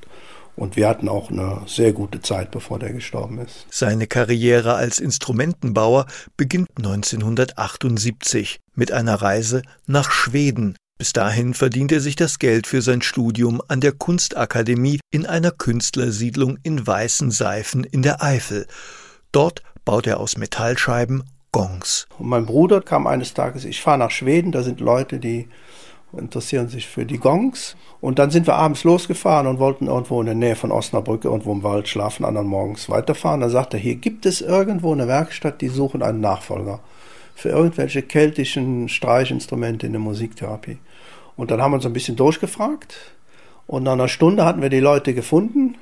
Und 0.55 0.77
wir 0.77 0.89
hatten 0.89 1.09
auch 1.09 1.31
eine 1.31 1.63
sehr 1.67 1.93
gute 1.93 2.21
Zeit, 2.21 2.51
bevor 2.51 2.79
der 2.79 2.93
gestorben 2.93 3.39
ist. 3.39 3.67
Seine 3.71 4.07
Karriere 4.07 4.75
als 4.75 4.99
Instrumentenbauer 4.99 6.07
beginnt 6.37 6.69
1978 6.77 8.61
mit 8.75 8.93
einer 8.93 9.15
Reise 9.15 9.63
nach 9.87 10.11
Schweden. 10.11 10.77
Bis 10.99 11.13
dahin 11.13 11.55
verdient 11.55 11.91
er 11.91 12.01
sich 12.01 12.17
das 12.17 12.39
Geld 12.39 12.67
für 12.67 12.83
sein 12.83 13.03
Studium 13.03 13.61
an 13.67 13.81
der 13.81 13.93
Kunstakademie 13.93 15.01
in 15.11 15.27
einer 15.27 15.51
Künstlersiedlung 15.51 16.59
in 16.63 16.87
Weißen 16.87 17.31
Seifen 17.31 17.85
in 17.85 18.03
der 18.03 18.23
Eifel. 18.23 18.67
Dort 19.33 19.63
baut 19.85 20.07
er 20.07 20.21
aus 20.21 20.37
Metallscheiben 20.37 21.25
Gongs. 21.51 22.07
Und 22.19 22.29
mein 22.29 22.47
Bruder 22.47 22.81
kam 22.81 23.07
eines 23.07 23.35
Tages, 23.35 23.65
ich 23.65 23.83
fahre 23.83 23.99
nach 23.99 24.11
Schweden, 24.11 24.53
da 24.53 24.63
sind 24.63 24.81
Leute, 24.81 25.19
die 25.19 25.49
interessieren 26.17 26.69
sich 26.69 26.87
für 26.87 27.07
die 27.07 27.19
Gongs. 27.19 27.77
Und 28.01 28.19
dann 28.19 28.31
sind 28.31 28.47
wir 28.47 28.57
abends 28.57 28.85
losgefahren 28.85 29.47
und 29.47 29.59
wollten 29.59 29.87
irgendwo 29.87 30.21
in 30.21 30.27
der 30.27 30.35
Nähe 30.35 30.57
von 30.57 30.73
Osnabrück, 30.73 31.25
irgendwo 31.25 31.53
im 31.53 31.63
Wald 31.63 31.89
schlafen, 31.89 32.25
anderen 32.25 32.49
morgens 32.49 32.89
weiterfahren. 32.89 33.41
Da 33.41 33.49
sagte 33.49 33.77
er, 33.77 33.83
hier 33.83 33.97
gibt 33.97 34.27
es 34.27 34.41
irgendwo 34.41 34.93
eine 34.93 35.09
Werkstatt, 35.09 35.61
die 35.61 35.69
suchen 35.69 36.03
einen 36.03 36.21
Nachfolger 36.21 36.81
für 37.35 37.49
irgendwelche 37.49 38.03
keltischen 38.03 38.89
Streichinstrumente 38.89 39.87
in 39.87 39.93
der 39.93 40.01
Musiktherapie. 40.01 40.79
Und 41.37 41.51
dann 41.51 41.63
haben 41.63 41.73
wir 41.73 41.77
uns 41.77 41.87
ein 41.87 41.93
bisschen 41.93 42.17
durchgefragt. 42.17 42.95
Und 43.67 43.85
nach 43.85 43.93
einer 43.93 44.09
Stunde 44.09 44.45
hatten 44.45 44.63
wir 44.63 44.69
die 44.69 44.81
Leute 44.81 45.15
gefunden. 45.15 45.77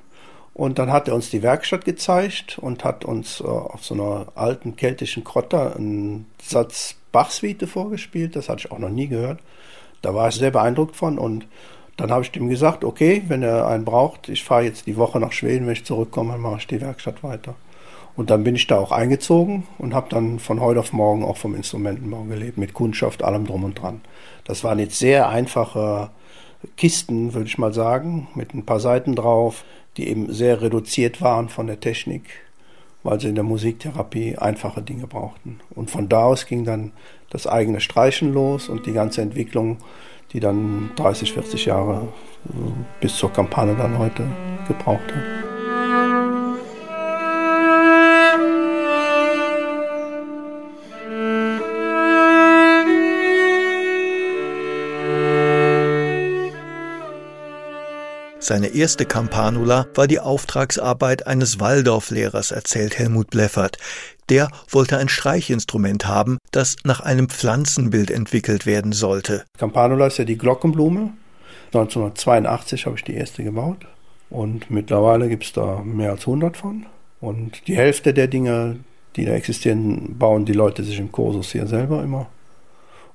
Und 0.55 0.79
dann 0.79 0.93
hat 0.93 1.09
er 1.09 1.15
uns 1.15 1.31
die 1.31 1.43
Werkstatt 1.43 1.85
gezeigt 1.85 2.59
und 2.59 2.85
hat 2.85 3.05
uns 3.05 3.41
äh, 3.41 3.45
auf 3.45 3.85
so 3.85 3.95
einer 3.95 4.29
alten 4.35 4.77
keltischen 4.77 5.25
Krotter 5.25 5.77
einen 5.77 6.27
Satz 6.43 6.97
Bachsuite 7.13 7.67
vorgespielt. 7.67 8.37
Das 8.37 8.49
hatte 8.49 8.67
ich 8.67 8.73
auch 8.73 8.79
noch 8.79 8.91
nie 8.91 9.09
gehört. 9.09 9.41
Da 10.03 10.15
war 10.15 10.29
ich 10.29 10.37
sehr 10.37 10.51
beeindruckt 10.51 10.97
von. 10.97 11.19
Und 11.19 11.47
dann 11.97 12.11
habe 12.11 12.25
ich 12.25 12.35
ihm 12.35 12.49
gesagt, 12.49 12.85
okay, 12.85 13.23
wenn 13.29 13.43
er 13.43 13.67
einen 13.67 13.85
braucht, 13.85 14.29
ich 14.29 14.45
fahre 14.45 14.65
jetzt 14.65 14.87
die 14.87 14.97
Woche 14.97 15.21
nach 15.21 15.33
Schweden, 15.33 15.67
wenn 15.67 15.75
ich 15.75 15.85
zurückkomme, 15.85 16.33
dann 16.33 16.41
mache 16.41 16.59
ich 16.59 16.67
die 16.67 16.81
Werkstatt 16.81 17.23
weiter. 17.23 17.55
Und 18.17 18.31
dann 18.31 18.45
bin 18.45 18.55
ich 18.55 18.67
da 18.67 18.79
auch 18.79 18.93
eingezogen 18.93 19.67
und 19.79 19.95
habe 19.95 20.09
dann 20.11 20.39
von 20.39 20.61
heute 20.61 20.81
auf 20.81 20.93
morgen 20.93 21.25
auch 21.25 21.37
vom 21.37 21.55
Instrumentenbau 21.55 22.25
gelebt, 22.25 22.59
mit 22.59 22.75
Kundschaft, 22.75 23.23
allem 23.23 23.47
drum 23.47 23.65
und 23.65 23.81
dran. 23.81 24.01
Das 24.45 24.65
waren 24.65 24.79
jetzt 24.79 24.99
sehr 24.99 25.29
einfache 25.29 26.11
Kisten, 26.77 27.35
würde 27.35 27.47
ich 27.47 27.59
mal 27.59 27.73
sagen, 27.73 28.29
mit 28.35 28.55
ein 28.55 28.67
paar 28.67 28.81
Seiten 28.81 29.15
drauf, 29.15 29.65
die 29.97 30.09
eben 30.09 30.33
sehr 30.33 30.61
reduziert 30.61 31.21
waren 31.23 31.49
von 31.49 31.67
der 31.67 31.81
Technik, 31.81 32.25
weil 33.03 33.21
sie 33.21 33.29
in 33.29 33.35
der 33.35 33.45
Musiktherapie 33.45 34.37
einfache 34.37 34.83
Dinge 34.83 35.07
brauchten. 35.07 35.61
Und 35.71 35.91
von 35.91 36.09
da 36.09 36.25
aus 36.25 36.47
ging 36.47 36.65
dann 36.65 36.93
das 37.31 37.47
eigene 37.47 37.81
Streichen 37.81 38.33
los 38.33 38.69
und 38.69 38.87
die 38.87 38.93
ganze 38.93 39.23
Entwicklung, 39.23 39.79
die 40.33 40.41
dann 40.41 40.91
30, 40.97 41.33
40 41.33 41.67
Jahre 41.67 42.09
äh, 42.49 42.53
bis 43.01 43.17
zur 43.17 43.33
Kampagne 43.33 43.75
dann 43.75 43.99
heute 43.99 44.25
gebraucht 44.69 45.15
hat. 45.15 45.50
Seine 58.43 58.69
erste 58.69 59.05
Campanula 59.05 59.87
war 59.95 60.07
die 60.07 60.19
Auftragsarbeit 60.19 61.27
eines 61.27 61.61
Waldorflehrers, 61.61 62.53
erzählt 62.53 62.99
Helmut 62.99 63.29
Bleffert. 63.29 63.77
Der 64.31 64.49
wollte 64.71 64.97
ein 64.97 65.11
Streichinstrument 65.11 66.09
haben, 66.09 66.39
das 66.51 66.77
nach 66.83 67.01
einem 67.01 67.29
Pflanzenbild 67.29 68.11
entwickelt 68.11 68.65
werden 68.65 68.93
sollte. 68.93 69.45
Campanula 69.59 70.07
ist 70.07 70.17
ja 70.17 70.25
die 70.25 70.39
Glockenblume. 70.39 71.13
1982 71.67 72.87
habe 72.87 72.97
ich 72.97 73.05
die 73.05 73.15
erste 73.15 73.45
gebaut. 73.45 73.87
Und 74.31 74.71
mittlerweile 74.71 75.29
gibt 75.29 75.45
es 75.45 75.53
da 75.53 75.83
mehr 75.85 76.13
als 76.13 76.23
100 76.23 76.57
von. 76.57 76.87
Und 77.21 77.69
die 77.69 77.77
Hälfte 77.77 78.15
der 78.15 78.27
Dinge, 78.27 78.79
die 79.17 79.27
da 79.27 79.33
existieren, 79.33 80.17
bauen 80.19 80.47
die 80.47 80.55
Leute 80.55 80.83
sich 80.83 80.99
im 80.99 81.13
Kursus 81.13 81.53
hier 81.53 81.67
selber 81.67 82.03
immer. 82.03 82.27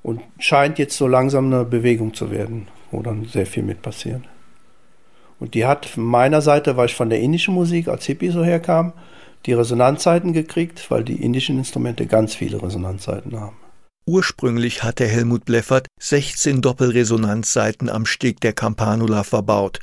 Und 0.04 0.20
scheint 0.38 0.78
jetzt 0.78 0.96
so 0.96 1.08
langsam 1.08 1.52
eine 1.52 1.64
Bewegung 1.64 2.14
zu 2.14 2.30
werden, 2.30 2.68
wo 2.92 3.02
dann 3.02 3.24
sehr 3.24 3.46
viel 3.46 3.64
mit 3.64 3.82
passiert. 3.82 4.22
Und 5.38 5.54
die 5.54 5.66
hat 5.66 5.86
von 5.86 6.04
meiner 6.04 6.40
Seite, 6.40 6.76
weil 6.76 6.86
ich 6.86 6.94
von 6.94 7.10
der 7.10 7.20
indischen 7.20 7.54
Musik 7.54 7.88
als 7.88 8.06
Hippie 8.06 8.30
so 8.30 8.44
herkam, 8.44 8.92
die 9.44 9.52
Resonanzzeiten 9.52 10.32
gekriegt, 10.32 10.90
weil 10.90 11.04
die 11.04 11.22
indischen 11.22 11.58
Instrumente 11.58 12.06
ganz 12.06 12.34
viele 12.34 12.62
Resonanzzeiten 12.62 13.38
haben. 13.38 13.56
Ursprünglich 14.08 14.82
hatte 14.82 15.06
Helmut 15.06 15.44
Bleffert 15.44 15.88
16 16.00 16.62
Doppelresonanzseiten 16.62 17.88
am 17.88 18.06
Steg 18.06 18.40
der 18.40 18.52
Campanula 18.52 19.24
verbaut. 19.24 19.80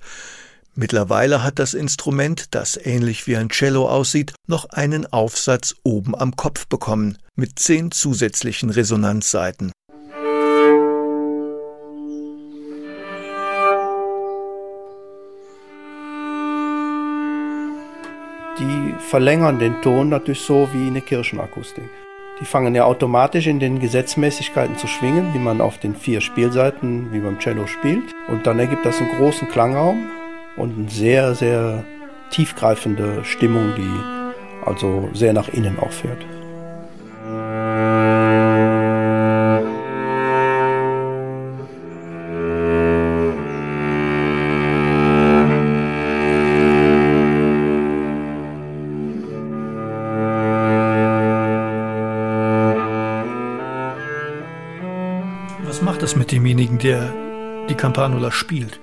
Mittlerweile 0.76 1.44
hat 1.44 1.60
das 1.60 1.74
Instrument, 1.74 2.56
das 2.56 2.78
ähnlich 2.78 3.28
wie 3.28 3.36
ein 3.36 3.50
Cello 3.50 3.88
aussieht, 3.88 4.34
noch 4.48 4.66
einen 4.70 5.06
Aufsatz 5.06 5.76
oben 5.84 6.16
am 6.16 6.36
Kopf 6.36 6.68
bekommen, 6.68 7.18
mit 7.36 7.60
zehn 7.60 7.92
zusätzlichen 7.92 8.70
Resonanzseiten. 8.70 9.72
Verlängern 19.10 19.60
den 19.60 19.82
Ton 19.82 20.10
natürlich 20.10 20.42
so 20.42 20.70
wie 20.74 20.88
eine 20.88 21.02
Kirchenakustik. 21.02 21.90
Die 22.40 22.46
fangen 22.46 22.74
ja 22.74 22.86
automatisch 22.86 23.48
in 23.48 23.60
den 23.60 23.80
Gesetzmäßigkeiten 23.80 24.78
zu 24.78 24.88
schwingen, 24.88 25.32
die 25.34 25.40
man 25.40 25.62
auf 25.62 25.78
den 25.78 25.96
vier 25.96 26.20
Spielseiten 26.20 27.14
wie 27.14 27.20
beim 27.20 27.40
Cello 27.40 27.68
spielt. 27.68 28.04
Und 28.28 28.48
dann 28.48 28.60
ergibt 28.60 28.86
das 28.86 29.00
einen 29.00 29.16
großen 29.18 29.48
Klangraum 29.50 30.10
und 30.58 30.78
eine 30.78 30.90
sehr, 30.90 31.36
sehr 31.36 31.84
tiefgreifende 32.32 33.24
Stimmung, 33.24 33.74
die 33.78 34.66
also 34.66 35.10
sehr 35.14 35.34
nach 35.34 35.50
innen 35.50 35.78
auffährt. 35.78 36.26
Das 56.14 56.20
mit 56.20 56.32
demjenigen, 56.32 56.78
der 56.78 57.12
die 57.70 57.74
Campanula 57.74 58.32
spielt? 58.32 58.80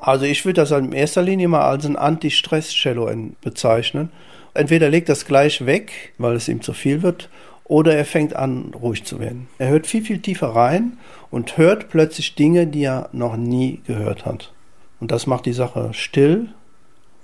Also 0.00 0.24
ich 0.24 0.44
würde 0.44 0.60
das 0.60 0.72
in 0.72 0.90
erster 0.90 1.22
Linie 1.22 1.46
mal 1.46 1.62
als 1.62 1.86
ein 1.86 1.94
Anti-Stress-Cello 1.94 3.08
bezeichnen. 3.40 4.10
Entweder 4.54 4.88
legt 4.88 5.08
das 5.08 5.24
gleich 5.24 5.66
weg, 5.66 6.14
weil 6.18 6.34
es 6.34 6.48
ihm 6.48 6.62
zu 6.62 6.72
viel 6.72 7.02
wird, 7.02 7.28
oder 7.62 7.94
er 7.94 8.04
fängt 8.04 8.34
an, 8.34 8.72
ruhig 8.74 9.04
zu 9.04 9.20
werden. 9.20 9.46
Er 9.58 9.68
hört 9.68 9.86
viel, 9.86 10.02
viel 10.02 10.18
tiefer 10.18 10.48
rein 10.48 10.98
und 11.30 11.56
hört 11.58 11.90
plötzlich 11.90 12.34
Dinge, 12.34 12.66
die 12.66 12.82
er 12.82 13.08
noch 13.12 13.36
nie 13.36 13.80
gehört 13.86 14.26
hat. 14.26 14.52
Und 14.98 15.12
das 15.12 15.28
macht 15.28 15.46
die 15.46 15.52
Sache 15.52 15.90
still, 15.92 16.48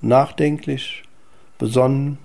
nachdenklich, 0.00 1.02
besonnen 1.58 2.18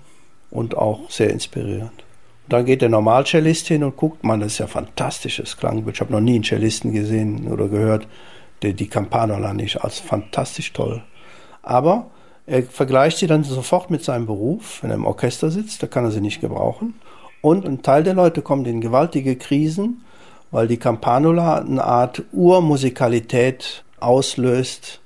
und 0.50 0.76
auch 0.76 1.10
sehr 1.10 1.30
inspirierend. 1.30 2.05
Dann 2.48 2.64
geht 2.64 2.82
der 2.82 2.88
Normalcellist 2.88 3.66
hin 3.66 3.82
und 3.82 3.96
guckt, 3.96 4.22
man, 4.22 4.40
das 4.40 4.52
ist 4.52 4.58
ja 4.58 4.66
fantastisches 4.68 5.56
Klangbild. 5.56 5.96
Ich 5.96 6.00
habe 6.00 6.12
noch 6.12 6.20
nie 6.20 6.36
einen 6.36 6.44
Cellisten 6.44 6.92
gesehen 6.92 7.48
oder 7.48 7.68
gehört, 7.68 8.06
der 8.62 8.72
die 8.72 8.88
Campanola 8.88 9.52
nicht 9.52 9.82
als 9.82 9.98
fantastisch 9.98 10.72
toll. 10.72 11.02
Aber 11.62 12.06
er 12.46 12.62
vergleicht 12.62 13.18
sie 13.18 13.26
dann 13.26 13.42
sofort 13.42 13.90
mit 13.90 14.04
seinem 14.04 14.26
Beruf. 14.26 14.82
Wenn 14.82 14.90
er 14.90 14.96
im 14.96 15.06
Orchester 15.06 15.50
sitzt, 15.50 15.82
da 15.82 15.88
kann 15.88 16.04
er 16.04 16.12
sie 16.12 16.20
nicht 16.20 16.40
gebrauchen. 16.40 16.94
Und 17.40 17.66
ein 17.66 17.82
Teil 17.82 18.04
der 18.04 18.14
Leute 18.14 18.42
kommt 18.42 18.68
in 18.68 18.80
gewaltige 18.80 19.36
Krisen, 19.36 20.04
weil 20.52 20.68
die 20.68 20.76
Campanola 20.76 21.58
eine 21.58 21.82
Art 21.82 22.22
Urmusikalität 22.32 23.84
auslöst, 23.98 25.00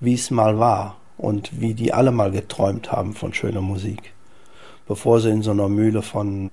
wie 0.00 0.14
es 0.14 0.30
mal 0.30 0.58
war 0.58 0.96
und 1.18 1.60
wie 1.60 1.74
die 1.74 1.92
alle 1.92 2.12
mal 2.12 2.30
geträumt 2.30 2.90
haben 2.90 3.12
von 3.12 3.34
schöner 3.34 3.60
Musik 3.60 4.14
bevor 4.88 5.20
sie 5.20 5.30
in 5.30 5.42
so 5.42 5.52
einer 5.52 5.68
Mühle 5.68 6.02
von 6.02 6.50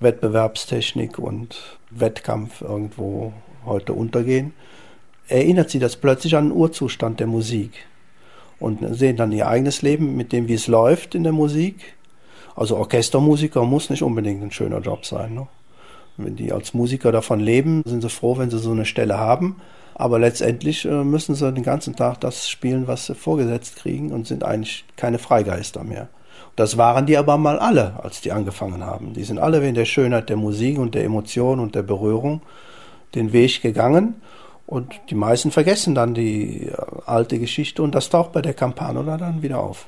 Wettbewerbstechnik 0.00 1.18
und 1.18 1.78
Wettkampf 1.90 2.62
irgendwo 2.62 3.32
heute 3.66 3.92
untergehen, 3.92 4.54
erinnert 5.26 5.68
sie 5.70 5.80
das 5.80 5.96
plötzlich 5.96 6.36
an 6.36 6.48
den 6.48 6.56
Urzustand 6.56 7.20
der 7.20 7.26
Musik 7.26 7.72
und 8.60 8.80
sehen 8.96 9.16
dann 9.16 9.32
ihr 9.32 9.48
eigenes 9.48 9.82
Leben 9.82 10.16
mit 10.16 10.32
dem, 10.32 10.48
wie 10.48 10.54
es 10.54 10.68
läuft 10.68 11.14
in 11.14 11.24
der 11.24 11.32
Musik. 11.32 11.94
Also 12.56 12.76
Orchestermusiker 12.76 13.64
muss 13.64 13.90
nicht 13.90 14.02
unbedingt 14.02 14.42
ein 14.42 14.50
schöner 14.50 14.80
Job 14.80 15.04
sein. 15.04 15.34
Ne? 15.34 15.46
Wenn 16.16 16.36
die 16.36 16.52
als 16.52 16.74
Musiker 16.74 17.12
davon 17.12 17.40
leben, 17.40 17.82
sind 17.84 18.02
sie 18.02 18.08
froh, 18.08 18.38
wenn 18.38 18.50
sie 18.50 18.58
so 18.58 18.72
eine 18.72 18.84
Stelle 18.84 19.18
haben. 19.18 19.56
Aber 19.94 20.18
letztendlich 20.18 20.84
äh, 20.84 21.04
müssen 21.04 21.34
sie 21.34 21.52
den 21.52 21.64
ganzen 21.64 21.96
Tag 21.96 22.20
das 22.20 22.48
spielen, 22.48 22.86
was 22.86 23.06
sie 23.06 23.14
vorgesetzt 23.14 23.76
kriegen 23.76 24.12
und 24.12 24.26
sind 24.26 24.44
eigentlich 24.44 24.84
keine 24.96 25.18
Freigeister 25.18 25.84
mehr. 25.84 26.08
Das 26.56 26.76
waren 26.76 27.06
die 27.06 27.16
aber 27.16 27.38
mal 27.38 27.58
alle, 27.58 28.02
als 28.02 28.20
die 28.20 28.32
angefangen 28.32 28.84
haben. 28.84 29.12
Die 29.14 29.24
sind 29.24 29.38
alle 29.38 29.62
wegen 29.62 29.74
der 29.74 29.84
Schönheit 29.84 30.28
der 30.28 30.36
Musik 30.36 30.78
und 30.78 30.94
der 30.94 31.04
Emotion 31.04 31.60
und 31.60 31.74
der 31.74 31.82
Berührung 31.82 32.42
den 33.14 33.32
Weg 33.32 33.62
gegangen. 33.62 34.16
Und 34.66 35.00
die 35.08 35.14
meisten 35.14 35.50
vergessen 35.50 35.94
dann 35.94 36.14
die 36.14 36.66
äh, 36.66 36.76
alte 37.06 37.38
Geschichte 37.38 37.82
und 37.82 37.94
das 37.94 38.10
taucht 38.10 38.32
bei 38.32 38.42
der 38.42 38.54
Campanola 38.54 39.16
dann 39.16 39.40
wieder 39.40 39.60
auf. 39.60 39.86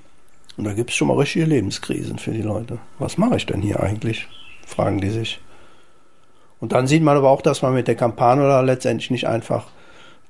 Und 0.56 0.64
da 0.64 0.72
gibt 0.72 0.90
es 0.90 0.96
schon 0.96 1.08
mal 1.08 1.18
richtige 1.18 1.44
Lebenskrisen 1.44 2.18
für 2.18 2.32
die 2.32 2.42
Leute. 2.42 2.78
Was 2.98 3.18
mache 3.18 3.36
ich 3.36 3.46
denn 3.46 3.60
hier 3.60 3.80
eigentlich? 3.80 4.26
Fragen 4.66 5.00
die 5.00 5.10
sich. 5.10 5.40
Und 6.60 6.72
dann 6.72 6.86
sieht 6.86 7.02
man 7.02 7.16
aber 7.16 7.30
auch, 7.30 7.42
dass 7.42 7.62
man 7.62 7.74
mit 7.74 7.88
der 7.88 7.94
Campanola 7.94 8.60
letztendlich 8.60 9.10
nicht 9.10 9.26
einfach 9.26 9.66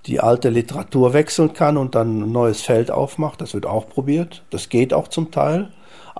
die 0.07 0.21
alte 0.21 0.49
Literatur 0.49 1.13
wechseln 1.13 1.53
kann 1.53 1.77
und 1.77 1.95
dann 1.95 2.23
ein 2.23 2.33
neues 2.33 2.63
Feld 2.63 2.91
aufmacht. 2.91 3.41
Das 3.41 3.55
wird 3.55 3.67
auch 3.67 3.89
probiert. 3.89 4.43
Das 4.51 4.69
geht 4.69 4.95
auch 4.95 5.09
zum 5.09 5.31
Teil. 5.31 5.69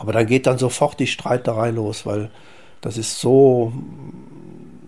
Aber 0.01 0.13
da 0.13 0.25
geht 0.25 0.47
dann 0.47 0.57
sofort 0.57 0.99
die 0.99 1.07
Streiterei 1.07 1.71
los, 1.71 2.07
weil 2.07 2.31
das 2.81 2.97
ist 2.97 3.21
so 3.21 3.75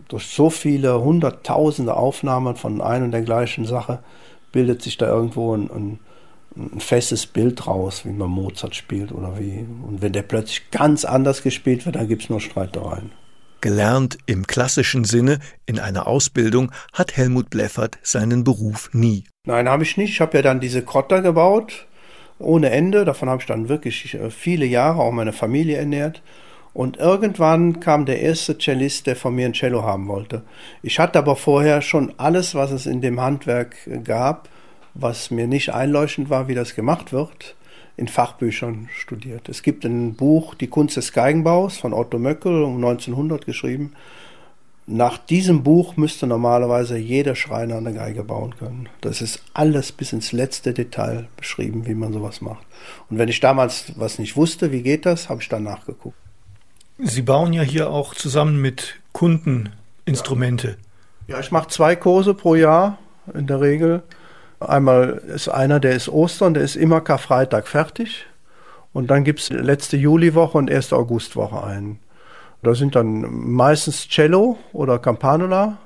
durch 0.08 0.26
so 0.26 0.48
viele 0.48 1.02
hunderttausende 1.02 1.94
Aufnahmen 1.94 2.56
von 2.56 2.80
ein 2.80 3.02
und 3.02 3.10
der 3.10 3.20
gleichen 3.20 3.66
Sache 3.66 3.98
bildet 4.52 4.80
sich 4.80 4.96
da 4.96 5.08
irgendwo 5.08 5.54
ein, 5.54 5.70
ein, 5.70 5.98
ein 6.56 6.80
festes 6.80 7.26
Bild 7.26 7.66
raus, 7.66 8.06
wie 8.06 8.12
man 8.12 8.30
Mozart 8.30 8.74
spielt 8.74 9.12
oder 9.12 9.38
wie. 9.38 9.66
Und 9.86 10.00
wenn 10.00 10.14
der 10.14 10.22
plötzlich 10.22 10.70
ganz 10.70 11.04
anders 11.04 11.42
gespielt 11.42 11.84
wird, 11.84 11.96
dann 11.96 12.08
gibt 12.08 12.22
es 12.22 12.30
nur 12.30 12.40
Streitereien. 12.40 13.10
Gelernt 13.60 14.16
im 14.24 14.46
klassischen 14.46 15.04
Sinne 15.04 15.40
in 15.66 15.78
einer 15.78 16.06
Ausbildung 16.06 16.72
hat 16.94 17.18
Helmut 17.18 17.50
Bleffert 17.50 17.98
seinen 18.02 18.44
Beruf 18.44 18.88
nie. 18.94 19.24
Nein, 19.46 19.68
habe 19.68 19.82
ich 19.82 19.98
nicht. 19.98 20.10
Ich 20.10 20.20
habe 20.22 20.38
ja 20.38 20.42
dann 20.42 20.60
diese 20.60 20.82
Krotter 20.82 21.20
gebaut, 21.20 21.86
ohne 22.38 22.70
Ende. 22.70 23.04
Davon 23.04 23.28
habe 23.28 23.40
ich 23.40 23.46
dann 23.46 23.68
wirklich 23.68 24.14
äh, 24.14 24.30
viele 24.30 24.66
Jahre 24.66 25.00
auch 25.00 25.12
meine 25.12 25.32
Familie 25.32 25.76
ernährt. 25.76 26.22
Und 26.74 26.96
irgendwann 26.96 27.80
kam 27.80 28.06
der 28.06 28.20
erste 28.20 28.56
Cellist, 28.56 29.06
der 29.06 29.16
von 29.16 29.34
mir 29.34 29.46
ein 29.46 29.52
Cello 29.52 29.82
haben 29.82 30.08
wollte. 30.08 30.42
Ich 30.82 30.98
hatte 30.98 31.18
aber 31.18 31.36
vorher 31.36 31.82
schon 31.82 32.14
alles, 32.16 32.54
was 32.54 32.70
es 32.70 32.86
in 32.86 33.02
dem 33.02 33.20
Handwerk 33.20 33.76
gab, 34.04 34.48
was 34.94 35.30
mir 35.30 35.46
nicht 35.46 35.74
einleuchtend 35.74 36.30
war, 36.30 36.48
wie 36.48 36.54
das 36.54 36.74
gemacht 36.74 37.12
wird, 37.12 37.56
in 37.98 38.08
Fachbüchern 38.08 38.88
studiert. 38.94 39.50
Es 39.50 39.62
gibt 39.62 39.84
ein 39.84 40.14
Buch, 40.14 40.54
Die 40.54 40.68
Kunst 40.68 40.96
des 40.96 41.12
Geigenbaus 41.12 41.76
von 41.76 41.92
Otto 41.92 42.18
Möckel, 42.18 42.62
um 42.62 42.76
1900 42.76 43.44
geschrieben. 43.44 43.92
Nach 44.86 45.16
diesem 45.16 45.62
Buch 45.62 45.96
müsste 45.96 46.26
normalerweise 46.26 46.98
jeder 46.98 47.36
Schreiner 47.36 47.76
eine 47.76 47.94
Geige 47.94 48.24
bauen 48.24 48.56
können. 48.56 48.88
Das 49.00 49.22
ist 49.22 49.42
alles 49.54 49.92
bis 49.92 50.12
ins 50.12 50.32
letzte 50.32 50.72
Detail 50.72 51.28
beschrieben, 51.36 51.86
wie 51.86 51.94
man 51.94 52.12
sowas 52.12 52.40
macht. 52.40 52.66
Und 53.08 53.18
wenn 53.18 53.28
ich 53.28 53.38
damals 53.38 53.92
was 53.96 54.18
nicht 54.18 54.36
wusste, 54.36 54.72
wie 54.72 54.82
geht 54.82 55.06
das, 55.06 55.28
habe 55.28 55.40
ich 55.40 55.48
dann 55.48 55.62
nachgeguckt. 55.62 56.16
Sie 56.98 57.22
bauen 57.22 57.52
ja 57.52 57.62
hier 57.62 57.90
auch 57.90 58.14
zusammen 58.14 58.60
mit 58.60 58.96
Kunden 59.12 59.70
Instrumente. 60.04 60.76
Ja, 61.28 61.38
ich 61.38 61.52
mache 61.52 61.68
zwei 61.68 61.94
Kurse 61.94 62.34
pro 62.34 62.56
Jahr 62.56 62.98
in 63.34 63.46
der 63.46 63.60
Regel. 63.60 64.02
Einmal 64.58 65.22
ist 65.34 65.48
einer, 65.48 65.78
der 65.78 65.92
ist 65.92 66.08
Ostern, 66.08 66.54
der 66.54 66.64
ist 66.64 66.76
immer 66.76 67.00
Karfreitag 67.00 67.68
fertig. 67.68 68.26
Und 68.92 69.10
dann 69.10 69.24
gibt 69.24 69.40
es 69.40 69.50
letzte 69.50 69.96
Juliwoche 69.96 70.58
und 70.58 70.68
erste 70.68 70.96
Augustwoche 70.96 71.62
einen. 71.62 71.98
Da 72.62 72.74
sind 72.74 72.94
dann 72.94 73.50
meistens 73.50 74.08
Cello 74.08 74.56
oder 74.72 74.98
Campanula 74.98 75.78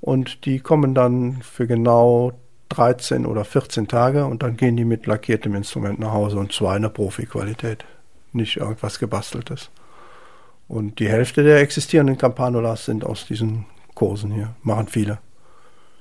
und 0.00 0.44
die 0.44 0.58
kommen 0.58 0.94
dann 0.94 1.40
für 1.42 1.66
genau 1.66 2.32
13 2.70 3.26
oder 3.26 3.44
14 3.44 3.86
Tage 3.88 4.24
und 4.24 4.42
dann 4.42 4.56
gehen 4.56 4.76
die 4.76 4.84
mit 4.84 5.06
lackiertem 5.06 5.54
Instrument 5.54 5.98
nach 6.00 6.12
Hause 6.12 6.38
und 6.38 6.52
zwar 6.52 6.76
in 6.76 6.82
der 6.82 6.88
Profi-Qualität, 6.88 7.84
nicht 8.32 8.56
irgendwas 8.56 8.98
gebasteltes. 8.98 9.70
Und 10.68 10.98
die 11.00 11.08
Hälfte 11.08 11.42
der 11.42 11.60
existierenden 11.60 12.16
Campanulas 12.16 12.84
sind 12.84 13.04
aus 13.04 13.26
diesen 13.26 13.66
Kursen 13.94 14.30
hier, 14.30 14.54
machen 14.62 14.86
viele. 14.88 15.18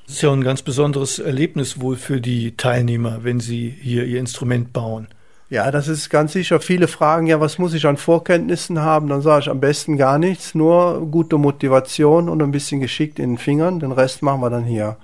Das 0.05 0.15
ist 0.15 0.21
ja 0.23 0.31
ein 0.31 0.43
ganz 0.43 0.63
besonderes 0.63 1.19
Erlebnis 1.19 1.81
wohl 1.81 1.95
für 1.95 2.19
die 2.19 2.55
Teilnehmer, 2.57 3.23
wenn 3.23 3.39
sie 3.39 3.69
hier 3.69 4.05
ihr 4.05 4.19
Instrument 4.19 4.73
bauen. 4.73 5.07
Ja, 5.49 5.71
das 5.71 5.87
ist 5.87 6.11
ganz 6.11 6.33
sicher. 6.33 6.59
Viele 6.59 6.87
fragen 6.87 7.25
ja, 7.25 7.39
was 7.39 7.57
muss 7.57 7.73
ich 7.73 7.87
an 7.87 7.97
Vorkenntnissen 7.97 8.81
haben? 8.81 9.09
Dann 9.09 9.21
sage 9.21 9.41
ich 9.41 9.49
am 9.49 9.59
besten 9.59 9.97
gar 9.97 10.19
nichts, 10.19 10.53
nur 10.53 11.07
gute 11.09 11.39
Motivation 11.39 12.29
und 12.29 12.41
ein 12.43 12.51
bisschen 12.51 12.81
geschickt 12.81 13.17
in 13.17 13.31
den 13.31 13.37
Fingern. 13.39 13.79
Den 13.79 13.91
Rest 13.91 14.21
machen 14.21 14.41
wir 14.41 14.51
dann 14.51 14.65
hier. 14.65 14.97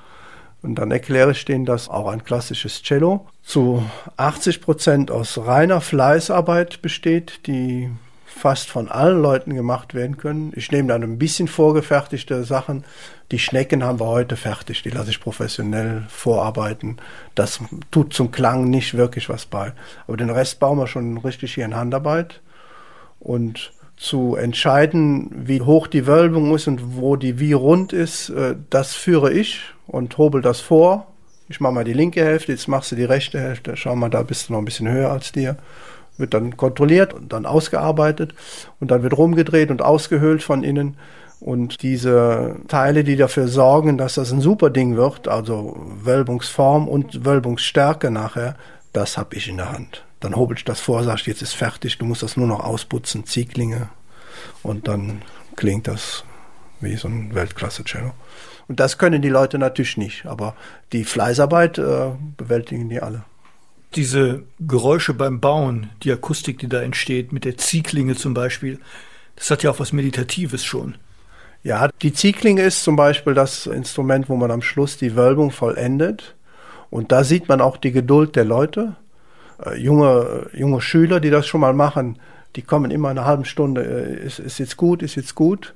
Und 0.62 0.76
dann 0.76 0.92
erkläre 0.92 1.32
ich 1.32 1.46
denen, 1.46 1.66
dass 1.66 1.90
auch 1.90 2.08
ein 2.08 2.24
klassisches 2.24 2.84
Cello 2.84 3.26
zu 3.44 3.84
80 4.18 4.62
Prozent 4.62 5.12
aus 5.12 5.38
reiner 5.38 5.82
Fleißarbeit 5.82 6.82
besteht, 6.82 7.48
die 7.48 7.90
fast 8.38 8.70
von 8.70 8.90
allen 8.90 9.22
Leuten 9.22 9.56
gemacht 9.56 9.94
werden 9.94 10.18
können. 10.18 10.52
Ich 10.56 10.70
nehme 10.70 10.90
dann 10.90 11.04
ein 11.04 11.18
bisschen 11.18 11.48
vorgefertigte 11.48 12.44
Sachen. 12.44 12.84
Die 13.32 13.40
Schnecken 13.40 13.82
haben 13.82 14.02
wir 14.02 14.08
heute 14.08 14.36
fertig, 14.36 14.84
die 14.84 14.90
lasse 14.90 15.10
ich 15.10 15.22
professionell 15.22 16.04
vorarbeiten. 16.10 16.98
Das 17.34 17.62
tut 17.92 18.14
zum 18.14 18.32
Klang 18.32 18.70
nicht 18.70 18.98
wirklich 18.98 19.30
was 19.30 19.46
bei. 19.46 19.72
Aber 20.06 20.18
den 20.18 20.30
Rest 20.30 20.60
bauen 20.60 20.78
wir 20.78 20.88
schon 20.88 21.18
richtig 21.18 21.54
hier 21.54 21.64
in 21.64 21.76
Handarbeit. 21.76 22.42
Und 23.20 23.72
zu 23.96 24.36
entscheiden, 24.36 25.32
wie 25.34 25.62
hoch 25.62 25.88
die 25.88 26.06
Wölbung 26.06 26.54
ist 26.54 26.68
und 26.68 26.98
wo 26.98 27.16
die 27.16 27.40
wie 27.40 27.54
rund 27.54 27.94
ist, 27.94 28.30
äh, 28.30 28.58
das 28.70 28.94
führe 28.94 29.32
ich 29.32 29.62
und 29.88 30.18
hobel 30.18 30.42
das 30.42 30.60
vor. 30.60 31.08
Ich 31.48 31.60
mache 31.60 31.74
mal 31.74 31.84
die 31.84 31.94
linke 31.94 32.24
Hälfte, 32.24 32.52
jetzt 32.52 32.68
machst 32.68 32.92
du 32.92 32.96
die 32.96 33.04
rechte 33.04 33.40
Hälfte. 33.40 33.78
Schau 33.78 33.96
mal, 33.96 34.10
da 34.10 34.24
bist 34.24 34.50
du 34.50 34.54
noch 34.54 34.60
ein 34.60 34.66
bisschen 34.66 34.90
höher 34.90 35.12
als 35.12 35.32
dir 35.32 35.58
wird 36.18 36.34
dann 36.34 36.58
kontrolliert 36.58 37.14
und 37.14 37.34
dann 37.34 37.46
ausgearbeitet 37.46 38.34
und 38.80 38.92
dann 38.92 39.04
wird 39.04 39.18
rumgedreht 39.18 39.72
und 39.72 39.82
ausgehöhlt 39.82 40.44
von 40.44 40.64
innen. 40.64 40.98
Und 41.40 41.84
diese 41.84 42.56
Teile, 42.68 43.04
die 43.04 43.18
dafür 43.18 43.48
sorgen, 43.48 43.98
dass 43.98 44.16
das 44.16 44.32
ein 44.32 44.42
super 44.42 44.70
Ding 44.70 44.96
wird, 44.96 45.28
also 45.28 45.76
Wölbungsform 46.04 46.88
und 46.88 47.26
Wölbungsstärke 47.26 48.10
nachher, 48.10 48.56
das 48.94 49.18
habe 49.18 49.36
ich 49.36 49.50
in 49.50 49.58
der 49.58 49.72
Hand. 49.72 50.06
Dann 50.22 50.36
hobel 50.36 50.58
ich 50.58 50.64
das 50.64 50.80
vor, 50.80 51.04
sag 51.04 51.20
ich, 51.20 51.28
jetzt 51.28 51.42
ist 51.42 51.54
fertig, 51.54 51.98
du 51.98 52.06
musst 52.06 52.24
das 52.24 52.38
nur 52.38 52.48
noch 52.48 52.62
ausputzen, 52.62 53.26
Zieglinge. 53.26 53.90
Und 54.64 54.88
dann 54.88 55.22
klingt 55.56 55.88
das 55.88 56.24
wie 56.80 56.96
so 56.96 57.08
ein 57.08 57.36
Weltklasse-Cello. 57.36 58.12
Und 58.68 58.80
das 58.80 58.98
können 58.98 59.22
die 59.22 59.30
Leute 59.30 59.58
natürlich 59.60 59.98
nicht, 59.98 60.26
aber 60.26 60.56
die 60.92 61.04
Fleißarbeit 61.04 61.78
äh, 61.78 62.12
bewältigen 62.38 62.90
die 62.90 63.02
alle 63.02 63.24
diese 63.96 64.44
Geräusche 64.60 65.14
beim 65.14 65.40
Bauen, 65.40 65.90
die 66.04 66.12
Akustik, 66.12 66.60
die 66.60 66.68
da 66.68 66.82
entsteht, 66.82 67.32
mit 67.32 67.46
der 67.46 67.58
Ziehklinge 67.58 68.16
zum 68.16 68.34
Beispiel, 68.34 68.80
das 69.36 69.50
hat 69.50 69.64
ja 69.64 69.72
auch 69.72 69.80
was 69.80 69.94
Meditatives 69.94 70.64
schon. 70.64 70.96
Ja, 71.64 71.90
die 72.02 72.14
Ziehklinge 72.14 72.62
ist 72.62 72.84
zum 72.84 72.96
Beispiel 72.96 73.34
das 73.34 73.66
Instrument, 73.66 74.30
wo 74.30 74.36
man 74.36 74.52
am 74.52 74.62
Schluss 74.62 74.98
die 74.98 75.16
Wölbung 75.16 75.52
vollendet. 75.52 76.36
Und 76.90 77.12
da 77.12 77.24
sieht 77.24 77.48
man 77.48 77.60
auch 77.60 77.78
die 77.78 77.92
Geduld 77.92 78.36
der 78.36 78.46
Leute. 78.46 78.96
Äh, 79.66 79.80
junge, 79.82 80.50
junge 80.54 80.82
Schüler, 80.82 81.20
die 81.20 81.32
das 81.32 81.48
schon 81.48 81.62
mal 81.62 81.74
machen, 81.74 82.20
die 82.56 82.62
kommen 82.62 82.92
immer 82.92 83.10
eine 83.10 83.26
halbe 83.26 83.46
Stunde, 83.46 83.84
äh, 83.84 84.26
ist, 84.26 84.40
ist 84.40 84.60
jetzt 84.60 84.78
gut, 84.78 85.02
ist 85.02 85.16
jetzt 85.16 85.34
gut. 85.34 85.74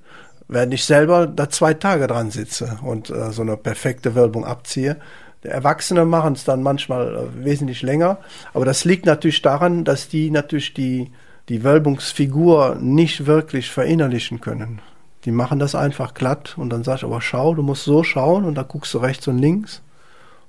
Während 0.49 0.73
ich 0.73 0.83
selber 0.83 1.27
da 1.27 1.49
zwei 1.49 1.75
Tage 1.75 2.07
dran 2.07 2.31
sitze 2.31 2.79
und 2.81 3.11
äh, 3.11 3.31
so 3.31 3.43
eine 3.43 3.55
perfekte 3.55 4.15
Wölbung 4.15 4.45
abziehe, 4.45 4.97
Erwachsene 5.43 6.03
machen 6.05 6.33
es 6.33 6.43
dann 6.43 6.63
manchmal 6.63 7.15
äh, 7.15 7.45
wesentlich 7.45 7.81
länger. 7.81 8.17
Aber 8.53 8.65
das 8.65 8.83
liegt 8.83 9.05
natürlich 9.05 9.41
daran, 9.41 9.85
dass 9.85 10.09
die 10.09 10.31
natürlich 10.31 10.73
die, 10.73 11.11
die 11.47 11.63
Wölbungsfigur 11.63 12.77
nicht 12.81 13.25
wirklich 13.25 13.71
verinnerlichen 13.71 14.41
können. 14.41 14.81
Die 15.25 15.31
machen 15.31 15.59
das 15.59 15.75
einfach 15.75 16.13
glatt 16.13 16.57
und 16.57 16.71
dann 16.71 16.83
sag 16.83 16.97
ich, 16.97 17.03
aber 17.03 17.21
schau, 17.21 17.53
du 17.53 17.61
musst 17.61 17.83
so 17.83 18.03
schauen 18.03 18.43
und 18.43 18.55
dann 18.55 18.67
guckst 18.67 18.93
du 18.93 18.97
rechts 18.97 19.27
und 19.27 19.37
links. 19.37 19.81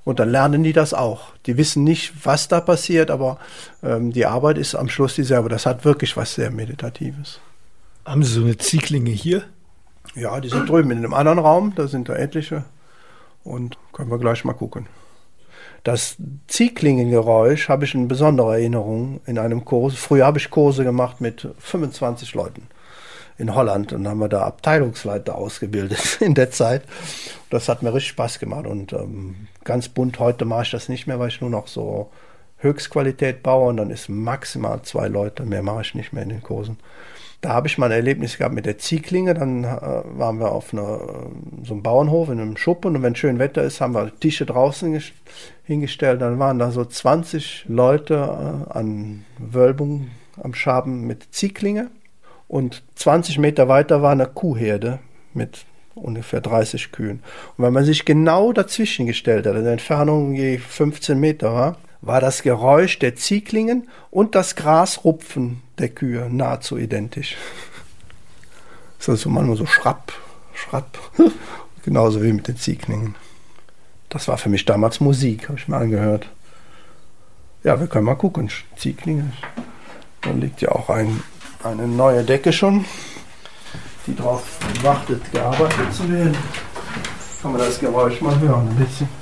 Und 0.03 0.19
dann 0.19 0.31
lernen 0.31 0.63
die 0.63 0.73
das 0.73 0.95
auch. 0.95 1.35
Die 1.45 1.59
wissen 1.59 1.85
nicht, 1.85 2.25
was 2.25 2.49
da 2.49 2.61
passiert, 2.61 3.11
aber 3.11 3.39
ähm, 3.83 4.13
die 4.13 4.25
Arbeit 4.25 4.57
ist 4.57 4.75
am 4.75 4.89
Schluss 4.89 5.15
dieselbe. 5.15 5.51
Das 5.51 5.67
hat 5.67 5.85
wirklich 5.85 6.17
was 6.17 6.35
sehr 6.35 6.51
Meditatives. 6.51 7.39
Haben 8.07 8.23
Sie 8.23 8.33
so 8.33 8.41
eine 8.41 8.57
Zieglinge 8.57 9.11
hier? 9.11 9.45
Ja, 10.15 10.41
die 10.41 10.49
sind 10.49 10.69
drüben 10.69 10.91
in 10.91 10.99
einem 10.99 11.15
anderen 11.15 11.39
Raum, 11.39 11.73
da 11.75 11.87
sind 11.87 12.09
da 12.09 12.15
etliche. 12.15 12.65
Und 13.45 13.79
können 13.93 14.11
wir 14.11 14.19
gleich 14.19 14.45
mal 14.45 14.53
gucken. 14.53 14.87
Das 15.83 16.17
Ziehklingengeräusch 16.47 17.69
habe 17.69 17.85
ich 17.85 17.95
in 17.95 18.09
besonderer 18.09 18.55
Erinnerung 18.55 19.21
in 19.25 19.39
einem 19.39 19.65
Kurs. 19.65 19.95
Früher 19.95 20.27
habe 20.27 20.39
ich 20.39 20.51
Kurse 20.51 20.85
gemacht 20.85 21.21
mit 21.21 21.49
25 21.59 22.35
Leuten 22.35 22.67
in 23.39 23.55
Holland 23.55 23.95
und 23.95 24.07
haben 24.07 24.19
wir 24.19 24.29
da 24.29 24.43
Abteilungsleiter 24.43 25.35
ausgebildet 25.35 26.19
in 26.21 26.35
der 26.35 26.51
Zeit. 26.51 26.83
Das 27.49 27.69
hat 27.69 27.83
mir 27.83 27.95
richtig 27.95 28.11
Spaß 28.11 28.39
gemacht 28.39 28.67
und 28.67 28.93
ähm, 28.93 29.49
ganz 29.65 29.89
bunt. 29.89 30.19
Heute 30.19 30.45
mache 30.45 30.65
ich 30.65 30.71
das 30.71 30.91
nicht 30.91 31.07
mehr, 31.07 31.19
weil 31.19 31.29
ich 31.29 31.41
nur 31.41 31.49
noch 31.49 31.67
so 31.67 32.11
Höchstqualität 32.59 33.43
baue 33.43 33.71
und 33.71 33.79
dann 33.79 33.91
ist 33.91 34.11
maximal 34.11 34.83
zwei 34.83 35.09
Leute. 35.09 35.47
Mehr 35.47 35.63
mache 35.63 35.81
ich 35.81 35.95
nicht 35.95 36.13
mehr 36.13 36.23
in 36.23 36.29
den 36.29 36.43
Kursen. 36.43 36.77
Da 37.41 37.51
habe 37.51 37.69
ich 37.69 37.79
mal 37.79 37.87
ein 37.87 37.93
Erlebnis 37.93 38.37
gehabt 38.37 38.55
mit 38.55 38.67
der 38.67 38.79
Ziehklinge. 38.79 39.35
Dann 39.35 39.65
äh, 39.65 40.03
waren 40.05 40.41
wir 40.41 40.53
auf 40.53 40.73
einer, 40.73 41.01
so 41.65 41.73
einem 41.73 41.83
Bauernhof 41.83 42.29
in 42.29 42.41
einem 42.41 42.57
Schuppen 42.57 42.97
und 42.97 43.03
wenn 43.03 43.17
schön 43.17 43.39
Wetter 43.39 43.63
ist, 43.63 43.81
haben 43.81 43.95
wir 43.95 44.13
Tische 44.21 44.45
draußen 44.45 45.03
hingestellt. 45.65 46.21
Dann 46.21 46.39
waren 46.39 46.59
da 46.59 46.71
so 46.71 46.85
20 46.85 47.65
Leute 47.69 48.15
äh, 48.15 48.73
an 48.73 49.25
Wölbung 49.39 50.11
am 50.43 50.55
Schaben 50.55 51.07
mit 51.07 51.35
Ziehklinge 51.35 51.91
und 52.49 52.83
20 52.97 53.39
Meter 53.39 53.69
weiter 53.69 54.03
war 54.03 54.13
eine 54.13 54.27
Kuhherde 54.27 54.99
mit 55.35 55.65
ungefähr 55.95 56.41
30 56.41 56.93
Kühen. 56.93 57.23
Und 57.57 57.65
wenn 57.65 57.73
man 57.73 57.85
sich 57.85 58.05
genau 58.05 58.53
dazwischen 58.53 59.07
gestellt 59.07 59.47
hat, 59.47 59.57
in 59.57 59.65
der 59.65 59.73
Entfernung 59.73 60.35
je 60.35 60.59
15 60.59 61.19
Meter 61.19 61.53
war, 61.55 61.77
war 62.03 62.21
das 62.21 62.43
Geräusch 62.43 62.99
der 62.99 63.17
Ziehklingen 63.17 63.89
und 64.11 64.35
das 64.35 64.57
Grasrupfen 64.57 65.63
der 65.79 65.91
Kühe 65.91 66.29
nahezu 66.31 66.79
identisch. 66.79 67.37
Das 68.99 69.09
ist 69.09 69.09
also 69.09 69.31
manchmal 69.31 69.57
so 69.57 69.67
schrapp, 69.67 70.13
schrapp, 70.55 70.99
genauso 71.85 72.23
wie 72.23 72.33
mit 72.33 72.49
den 72.49 72.57
Ziehklingen. 72.57 73.15
Das 74.09 74.29
war 74.29 74.39
für 74.39 74.49
mich 74.49 74.65
damals 74.65 75.01
Musik, 75.01 75.49
habe 75.49 75.59
ich 75.59 75.69
mir 75.69 75.77
angehört. 75.77 76.29
Ja, 77.63 77.79
wir 77.79 77.87
können 77.87 78.07
mal 78.07 78.15
gucken. 78.15 78.51
Ziehklinge. 78.77 79.33
Da 80.23 80.31
liegt 80.31 80.61
ja 80.63 80.71
auch 80.71 80.89
ein, 80.89 81.23
eine 81.63 81.87
neue 81.87 82.25
Decke 82.25 82.53
schon, 82.53 82.85
die 84.07 84.15
darauf 84.15 84.43
wartet, 84.83 85.31
gearbeitet 85.33 85.93
zu 85.93 86.11
werden. 86.11 86.37
Kann 87.41 87.53
man 87.53 87.61
das 87.61 87.79
Geräusch 87.79 88.21
mal 88.21 88.39
hören 88.41 88.69
ein 88.69 88.77
bisschen. 88.77 89.20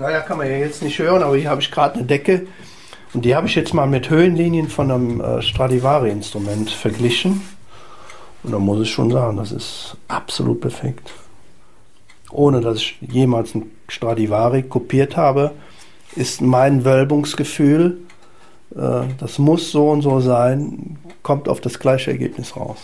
Naja, 0.00 0.20
kann 0.20 0.38
man 0.38 0.48
ja 0.48 0.56
jetzt 0.56 0.82
nicht 0.82 0.98
hören, 0.98 1.22
aber 1.22 1.36
hier 1.36 1.50
habe 1.50 1.60
ich 1.60 1.70
gerade 1.70 1.96
eine 1.96 2.04
Decke 2.04 2.46
und 3.12 3.22
die 3.22 3.36
habe 3.36 3.46
ich 3.48 3.54
jetzt 3.54 3.74
mal 3.74 3.86
mit 3.86 4.08
Höhenlinien 4.08 4.70
von 4.70 4.90
einem 4.90 5.20
äh, 5.20 5.42
Stradivari-Instrument 5.42 6.70
verglichen. 6.70 7.42
Und 8.42 8.52
da 8.52 8.58
muss 8.58 8.80
ich 8.80 8.90
schon 8.90 9.10
sagen, 9.10 9.36
das 9.36 9.52
ist 9.52 9.98
absolut 10.08 10.62
perfekt. 10.62 11.12
Ohne 12.30 12.62
dass 12.62 12.78
ich 12.78 12.98
jemals 13.02 13.54
ein 13.54 13.70
Stradivari 13.88 14.62
kopiert 14.62 15.18
habe, 15.18 15.50
ist 16.16 16.40
mein 16.40 16.86
Wölbungsgefühl, 16.86 17.98
äh, 18.74 19.02
das 19.18 19.38
muss 19.38 19.70
so 19.70 19.90
und 19.90 20.00
so 20.00 20.20
sein, 20.20 20.96
kommt 21.22 21.46
auf 21.46 21.60
das 21.60 21.78
gleiche 21.78 22.10
Ergebnis 22.10 22.56
raus. 22.56 22.78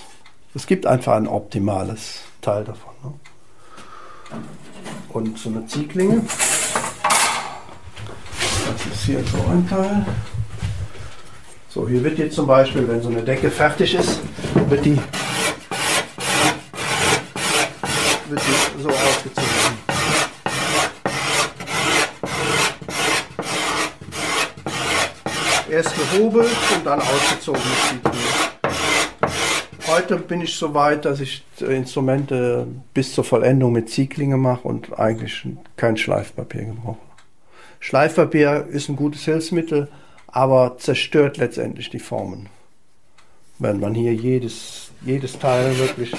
Es 0.54 0.66
gibt 0.66 0.84
einfach 0.84 1.14
ein 1.14 1.28
optimales 1.28 2.20
Teil 2.42 2.64
davon. 2.64 2.92
Ne? 3.02 3.12
Und 5.14 5.38
so 5.38 5.48
eine 5.48 5.66
Zieglinge. 5.66 6.20
Hier 9.06 9.22
so 9.22 9.38
ein 9.52 9.64
Teil. 9.68 10.04
So, 11.68 11.88
hier 11.88 12.02
wird 12.02 12.18
jetzt 12.18 12.34
zum 12.34 12.48
Beispiel, 12.48 12.88
wenn 12.88 13.00
so 13.00 13.08
eine 13.08 13.22
Decke 13.22 13.52
fertig 13.52 13.94
ist, 13.94 14.18
wird 14.68 14.84
die, 14.84 14.96
wird 18.28 18.40
die 18.40 18.82
so 18.82 18.88
ausgezogen. 18.88 19.48
Erst 25.70 25.94
gehobelt 25.94 26.50
und 26.74 26.84
dann 26.84 26.98
ausgezogen 27.00 27.62
mit 27.62 27.78
Zieglinge. 28.02 28.26
Heute 29.86 30.16
bin 30.16 30.40
ich 30.40 30.56
so 30.56 30.74
weit, 30.74 31.04
dass 31.04 31.20
ich 31.20 31.44
Instrumente 31.60 32.66
bis 32.92 33.14
zur 33.14 33.22
Vollendung 33.22 33.70
mit 33.70 33.88
Zieglinge 33.88 34.36
mache 34.36 34.66
und 34.66 34.98
eigentlich 34.98 35.46
kein 35.76 35.96
Schleifpapier 35.96 36.64
gebrauche. 36.64 36.98
Schleifpapier 37.86 38.66
ist 38.68 38.88
ein 38.88 38.96
gutes 38.96 39.22
Hilfsmittel, 39.26 39.86
aber 40.26 40.76
zerstört 40.76 41.36
letztendlich 41.36 41.88
die 41.88 42.00
Formen. 42.00 42.48
Wenn 43.60 43.78
man 43.78 43.94
hier 43.94 44.12
jedes, 44.12 44.90
jedes 45.02 45.38
Teil 45.38 45.78
wirklich 45.78 46.12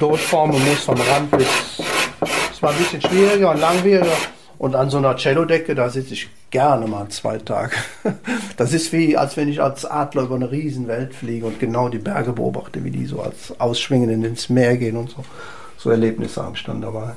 durchformen 0.00 0.62
muss, 0.62 0.80
vom 0.80 1.00
Rand 1.00 1.30
bis. 1.30 1.48
Es 2.52 2.62
war 2.62 2.72
ein 2.72 2.76
bisschen 2.76 3.00
schwieriger 3.00 3.52
und 3.52 3.60
langwieriger. 3.60 4.12
Und 4.58 4.74
an 4.74 4.90
so 4.90 4.98
einer 4.98 5.16
Cello-Decke, 5.16 5.74
da 5.74 5.88
sitze 5.88 6.12
ich 6.12 6.28
gerne 6.50 6.86
mal 6.86 7.08
zwei 7.08 7.38
Tage. 7.38 7.74
Das 8.58 8.74
ist 8.74 8.92
wie, 8.92 9.16
als 9.16 9.38
wenn 9.38 9.48
ich 9.48 9.62
als 9.62 9.86
Adler 9.86 10.24
über 10.24 10.34
eine 10.34 10.50
Riesenwelt 10.50 11.14
fliege 11.14 11.46
und 11.46 11.58
genau 11.58 11.88
die 11.88 11.98
Berge 11.98 12.34
beobachte, 12.34 12.84
wie 12.84 12.90
die 12.90 13.06
so 13.06 13.22
als 13.22 13.58
Ausschwingen 13.58 14.22
ins 14.22 14.50
Meer 14.50 14.76
gehen 14.76 14.98
und 14.98 15.08
so. 15.08 15.24
So 15.78 15.88
Erlebnisse 15.88 16.42
habe 16.42 16.54
ich 16.54 16.64
dann 16.64 16.82
dabei. 16.82 17.12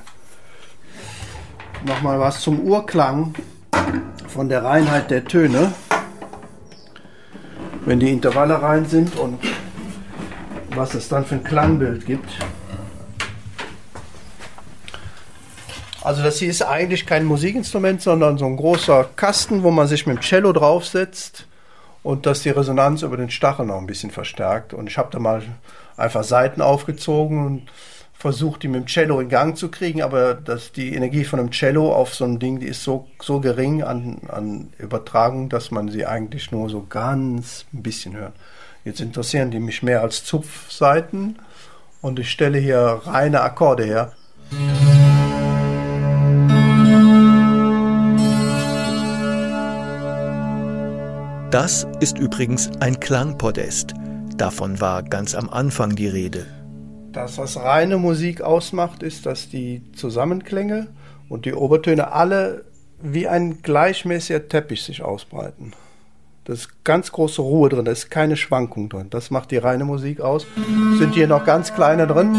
Nochmal 1.85 2.21
was 2.21 2.39
zum 2.39 2.61
Urklang 2.61 3.35
von 4.27 4.49
der 4.49 4.63
Reinheit 4.63 5.11
der 5.11 5.25
Töne. 5.25 5.73
Wenn 7.85 7.99
die 7.99 8.11
Intervalle 8.11 8.61
rein 8.61 8.85
sind 8.85 9.15
und 9.17 9.39
was 10.69 10.93
es 10.93 11.07
dann 11.07 11.25
für 11.25 11.35
ein 11.35 11.43
Klangbild 11.43 12.05
gibt. 12.05 12.29
Also 16.03 16.21
das 16.21 16.37
hier 16.37 16.49
ist 16.49 16.61
eigentlich 16.61 17.05
kein 17.05 17.25
Musikinstrument, 17.25 18.01
sondern 18.01 18.37
so 18.37 18.45
ein 18.45 18.57
großer 18.57 19.09
Kasten, 19.15 19.63
wo 19.63 19.71
man 19.71 19.87
sich 19.87 20.05
mit 20.05 20.17
dem 20.17 20.21
Cello 20.21 20.53
draufsetzt 20.53 21.47
und 22.03 22.27
das 22.27 22.43
die 22.43 22.51
Resonanz 22.51 23.01
über 23.01 23.17
den 23.17 23.31
Stachel 23.31 23.65
noch 23.65 23.79
ein 23.79 23.87
bisschen 23.87 24.11
verstärkt. 24.11 24.75
Und 24.75 24.87
ich 24.87 24.99
habe 24.99 25.09
da 25.11 25.17
mal 25.17 25.41
einfach 25.97 26.23
Seiten 26.23 26.61
aufgezogen 26.61 27.43
und 27.43 27.63
versucht, 28.17 28.63
die 28.63 28.67
mit 28.67 28.81
dem 28.81 28.87
Cello 28.87 29.19
in 29.19 29.29
Gang 29.29 29.57
zu 29.57 29.69
kriegen, 29.69 30.01
aber 30.01 30.33
dass 30.33 30.71
die 30.71 30.95
Energie 30.95 31.25
von 31.25 31.39
einem 31.39 31.51
Cello 31.51 31.93
auf 31.93 32.15
so 32.15 32.25
ein 32.25 32.39
Ding, 32.39 32.59
die 32.59 32.67
ist 32.67 32.83
so, 32.83 33.07
so 33.21 33.39
gering 33.39 33.83
an, 33.83 34.21
an 34.29 34.69
Übertragung, 34.77 35.49
dass 35.49 35.71
man 35.71 35.89
sie 35.89 36.05
eigentlich 36.05 36.51
nur 36.51 36.69
so 36.69 36.85
ganz 36.87 37.65
ein 37.73 37.83
bisschen 37.83 38.15
hört. 38.15 38.33
Jetzt 38.83 39.01
interessieren 39.01 39.51
die 39.51 39.59
mich 39.59 39.83
mehr 39.83 40.01
als 40.01 40.23
Zupfseiten 40.23 41.37
und 42.01 42.19
ich 42.19 42.31
stelle 42.31 42.57
hier 42.57 43.01
reine 43.03 43.41
Akkorde 43.41 43.83
her. 43.83 44.13
Das 51.51 51.87
ist 51.99 52.19
übrigens 52.19 52.69
ein 52.79 52.99
Klangpodest. 52.99 53.93
Davon 54.35 54.81
war 54.81 55.03
ganz 55.03 55.33
am 55.35 55.49
Anfang 55.49 55.95
die 55.95 56.07
Rede. 56.07 56.45
Das, 57.15 57.37
was 57.37 57.55
reine 57.55 57.97
Musik 57.97 58.41
ausmacht, 58.41 59.01
ist, 59.01 59.25
dass 59.25 59.47
die 59.47 59.81
Zusammenklänge 59.93 60.87
und 61.29 61.45
die 61.45 61.53
Obertöne 61.53 62.11
alle 62.11 62.65
wie 63.01 63.29
ein 63.29 63.61
gleichmäßiger 63.61 64.49
Teppich 64.49 64.83
sich 64.83 65.01
ausbreiten. 65.01 65.71
Da 66.43 66.51
ist 66.51 66.83
ganz 66.83 67.13
große 67.13 67.41
Ruhe 67.41 67.69
drin, 67.69 67.85
da 67.85 67.93
ist 67.93 68.11
keine 68.11 68.35
Schwankung 68.35 68.89
drin. 68.89 69.07
Das 69.11 69.31
macht 69.31 69.51
die 69.51 69.57
reine 69.57 69.85
Musik 69.85 70.19
aus. 70.19 70.45
Sind 70.97 71.13
hier 71.13 71.27
noch 71.27 71.45
ganz 71.45 71.73
kleine 71.73 72.05
drin. 72.05 72.35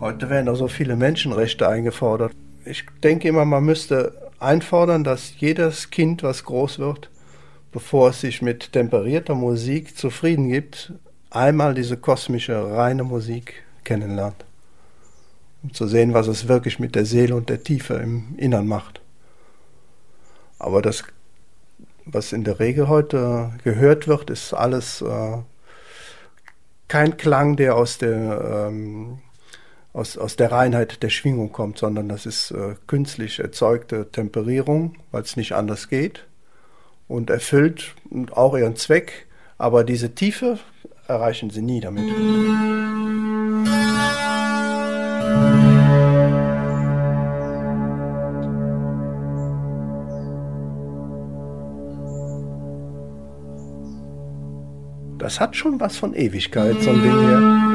Heute 0.00 0.30
werden 0.30 0.48
auch 0.48 0.56
so 0.56 0.68
viele 0.68 0.96
Menschenrechte 0.96 1.68
eingefordert. 1.68 2.32
Ich 2.68 2.84
denke 3.02 3.28
immer, 3.28 3.46
man 3.46 3.64
müsste 3.64 4.30
einfordern, 4.40 5.02
dass 5.02 5.40
jedes 5.40 5.88
Kind, 5.88 6.22
was 6.22 6.44
groß 6.44 6.78
wird, 6.78 7.08
bevor 7.72 8.10
es 8.10 8.20
sich 8.20 8.42
mit 8.42 8.74
temperierter 8.74 9.34
Musik 9.34 9.96
zufrieden 9.96 10.50
gibt, 10.50 10.92
einmal 11.30 11.72
diese 11.72 11.96
kosmische, 11.96 12.70
reine 12.76 13.04
Musik 13.04 13.62
kennenlernt. 13.84 14.44
Um 15.62 15.72
zu 15.72 15.86
sehen, 15.86 16.12
was 16.12 16.26
es 16.26 16.46
wirklich 16.46 16.78
mit 16.78 16.94
der 16.94 17.06
Seele 17.06 17.34
und 17.36 17.48
der 17.48 17.62
Tiefe 17.62 17.94
im 17.94 18.34
Innern 18.36 18.66
macht. 18.66 19.00
Aber 20.58 20.82
das, 20.82 21.04
was 22.04 22.34
in 22.34 22.44
der 22.44 22.60
Regel 22.60 22.88
heute 22.88 23.52
gehört 23.64 24.08
wird, 24.08 24.28
ist 24.28 24.52
alles 24.52 25.00
äh, 25.00 25.38
kein 26.86 27.16
Klang, 27.16 27.56
der 27.56 27.76
aus 27.76 27.96
der 27.96 28.68
ähm, 28.68 29.20
aus, 29.92 30.16
aus 30.16 30.36
der 30.36 30.52
Reinheit 30.52 31.02
der 31.02 31.10
Schwingung 31.10 31.52
kommt, 31.52 31.78
sondern 31.78 32.08
das 32.08 32.26
ist 32.26 32.50
äh, 32.50 32.74
künstlich 32.86 33.40
erzeugte 33.40 34.10
Temperierung, 34.10 34.96
weil 35.10 35.22
es 35.22 35.36
nicht 35.36 35.52
anders 35.52 35.88
geht 35.88 36.26
und 37.08 37.30
erfüllt 37.30 37.94
auch 38.32 38.56
ihren 38.56 38.76
Zweck, 38.76 39.26
aber 39.56 39.84
diese 39.84 40.14
Tiefe 40.14 40.58
erreichen 41.06 41.50
sie 41.50 41.62
nie 41.62 41.80
damit. 41.80 42.04
Das 55.18 55.40
hat 55.40 55.56
schon 55.56 55.80
was 55.80 55.96
von 55.96 56.14
Ewigkeit, 56.14 56.80
so 56.80 56.90
ein 56.90 57.02
Ding 57.02 57.18
hier. 57.18 57.67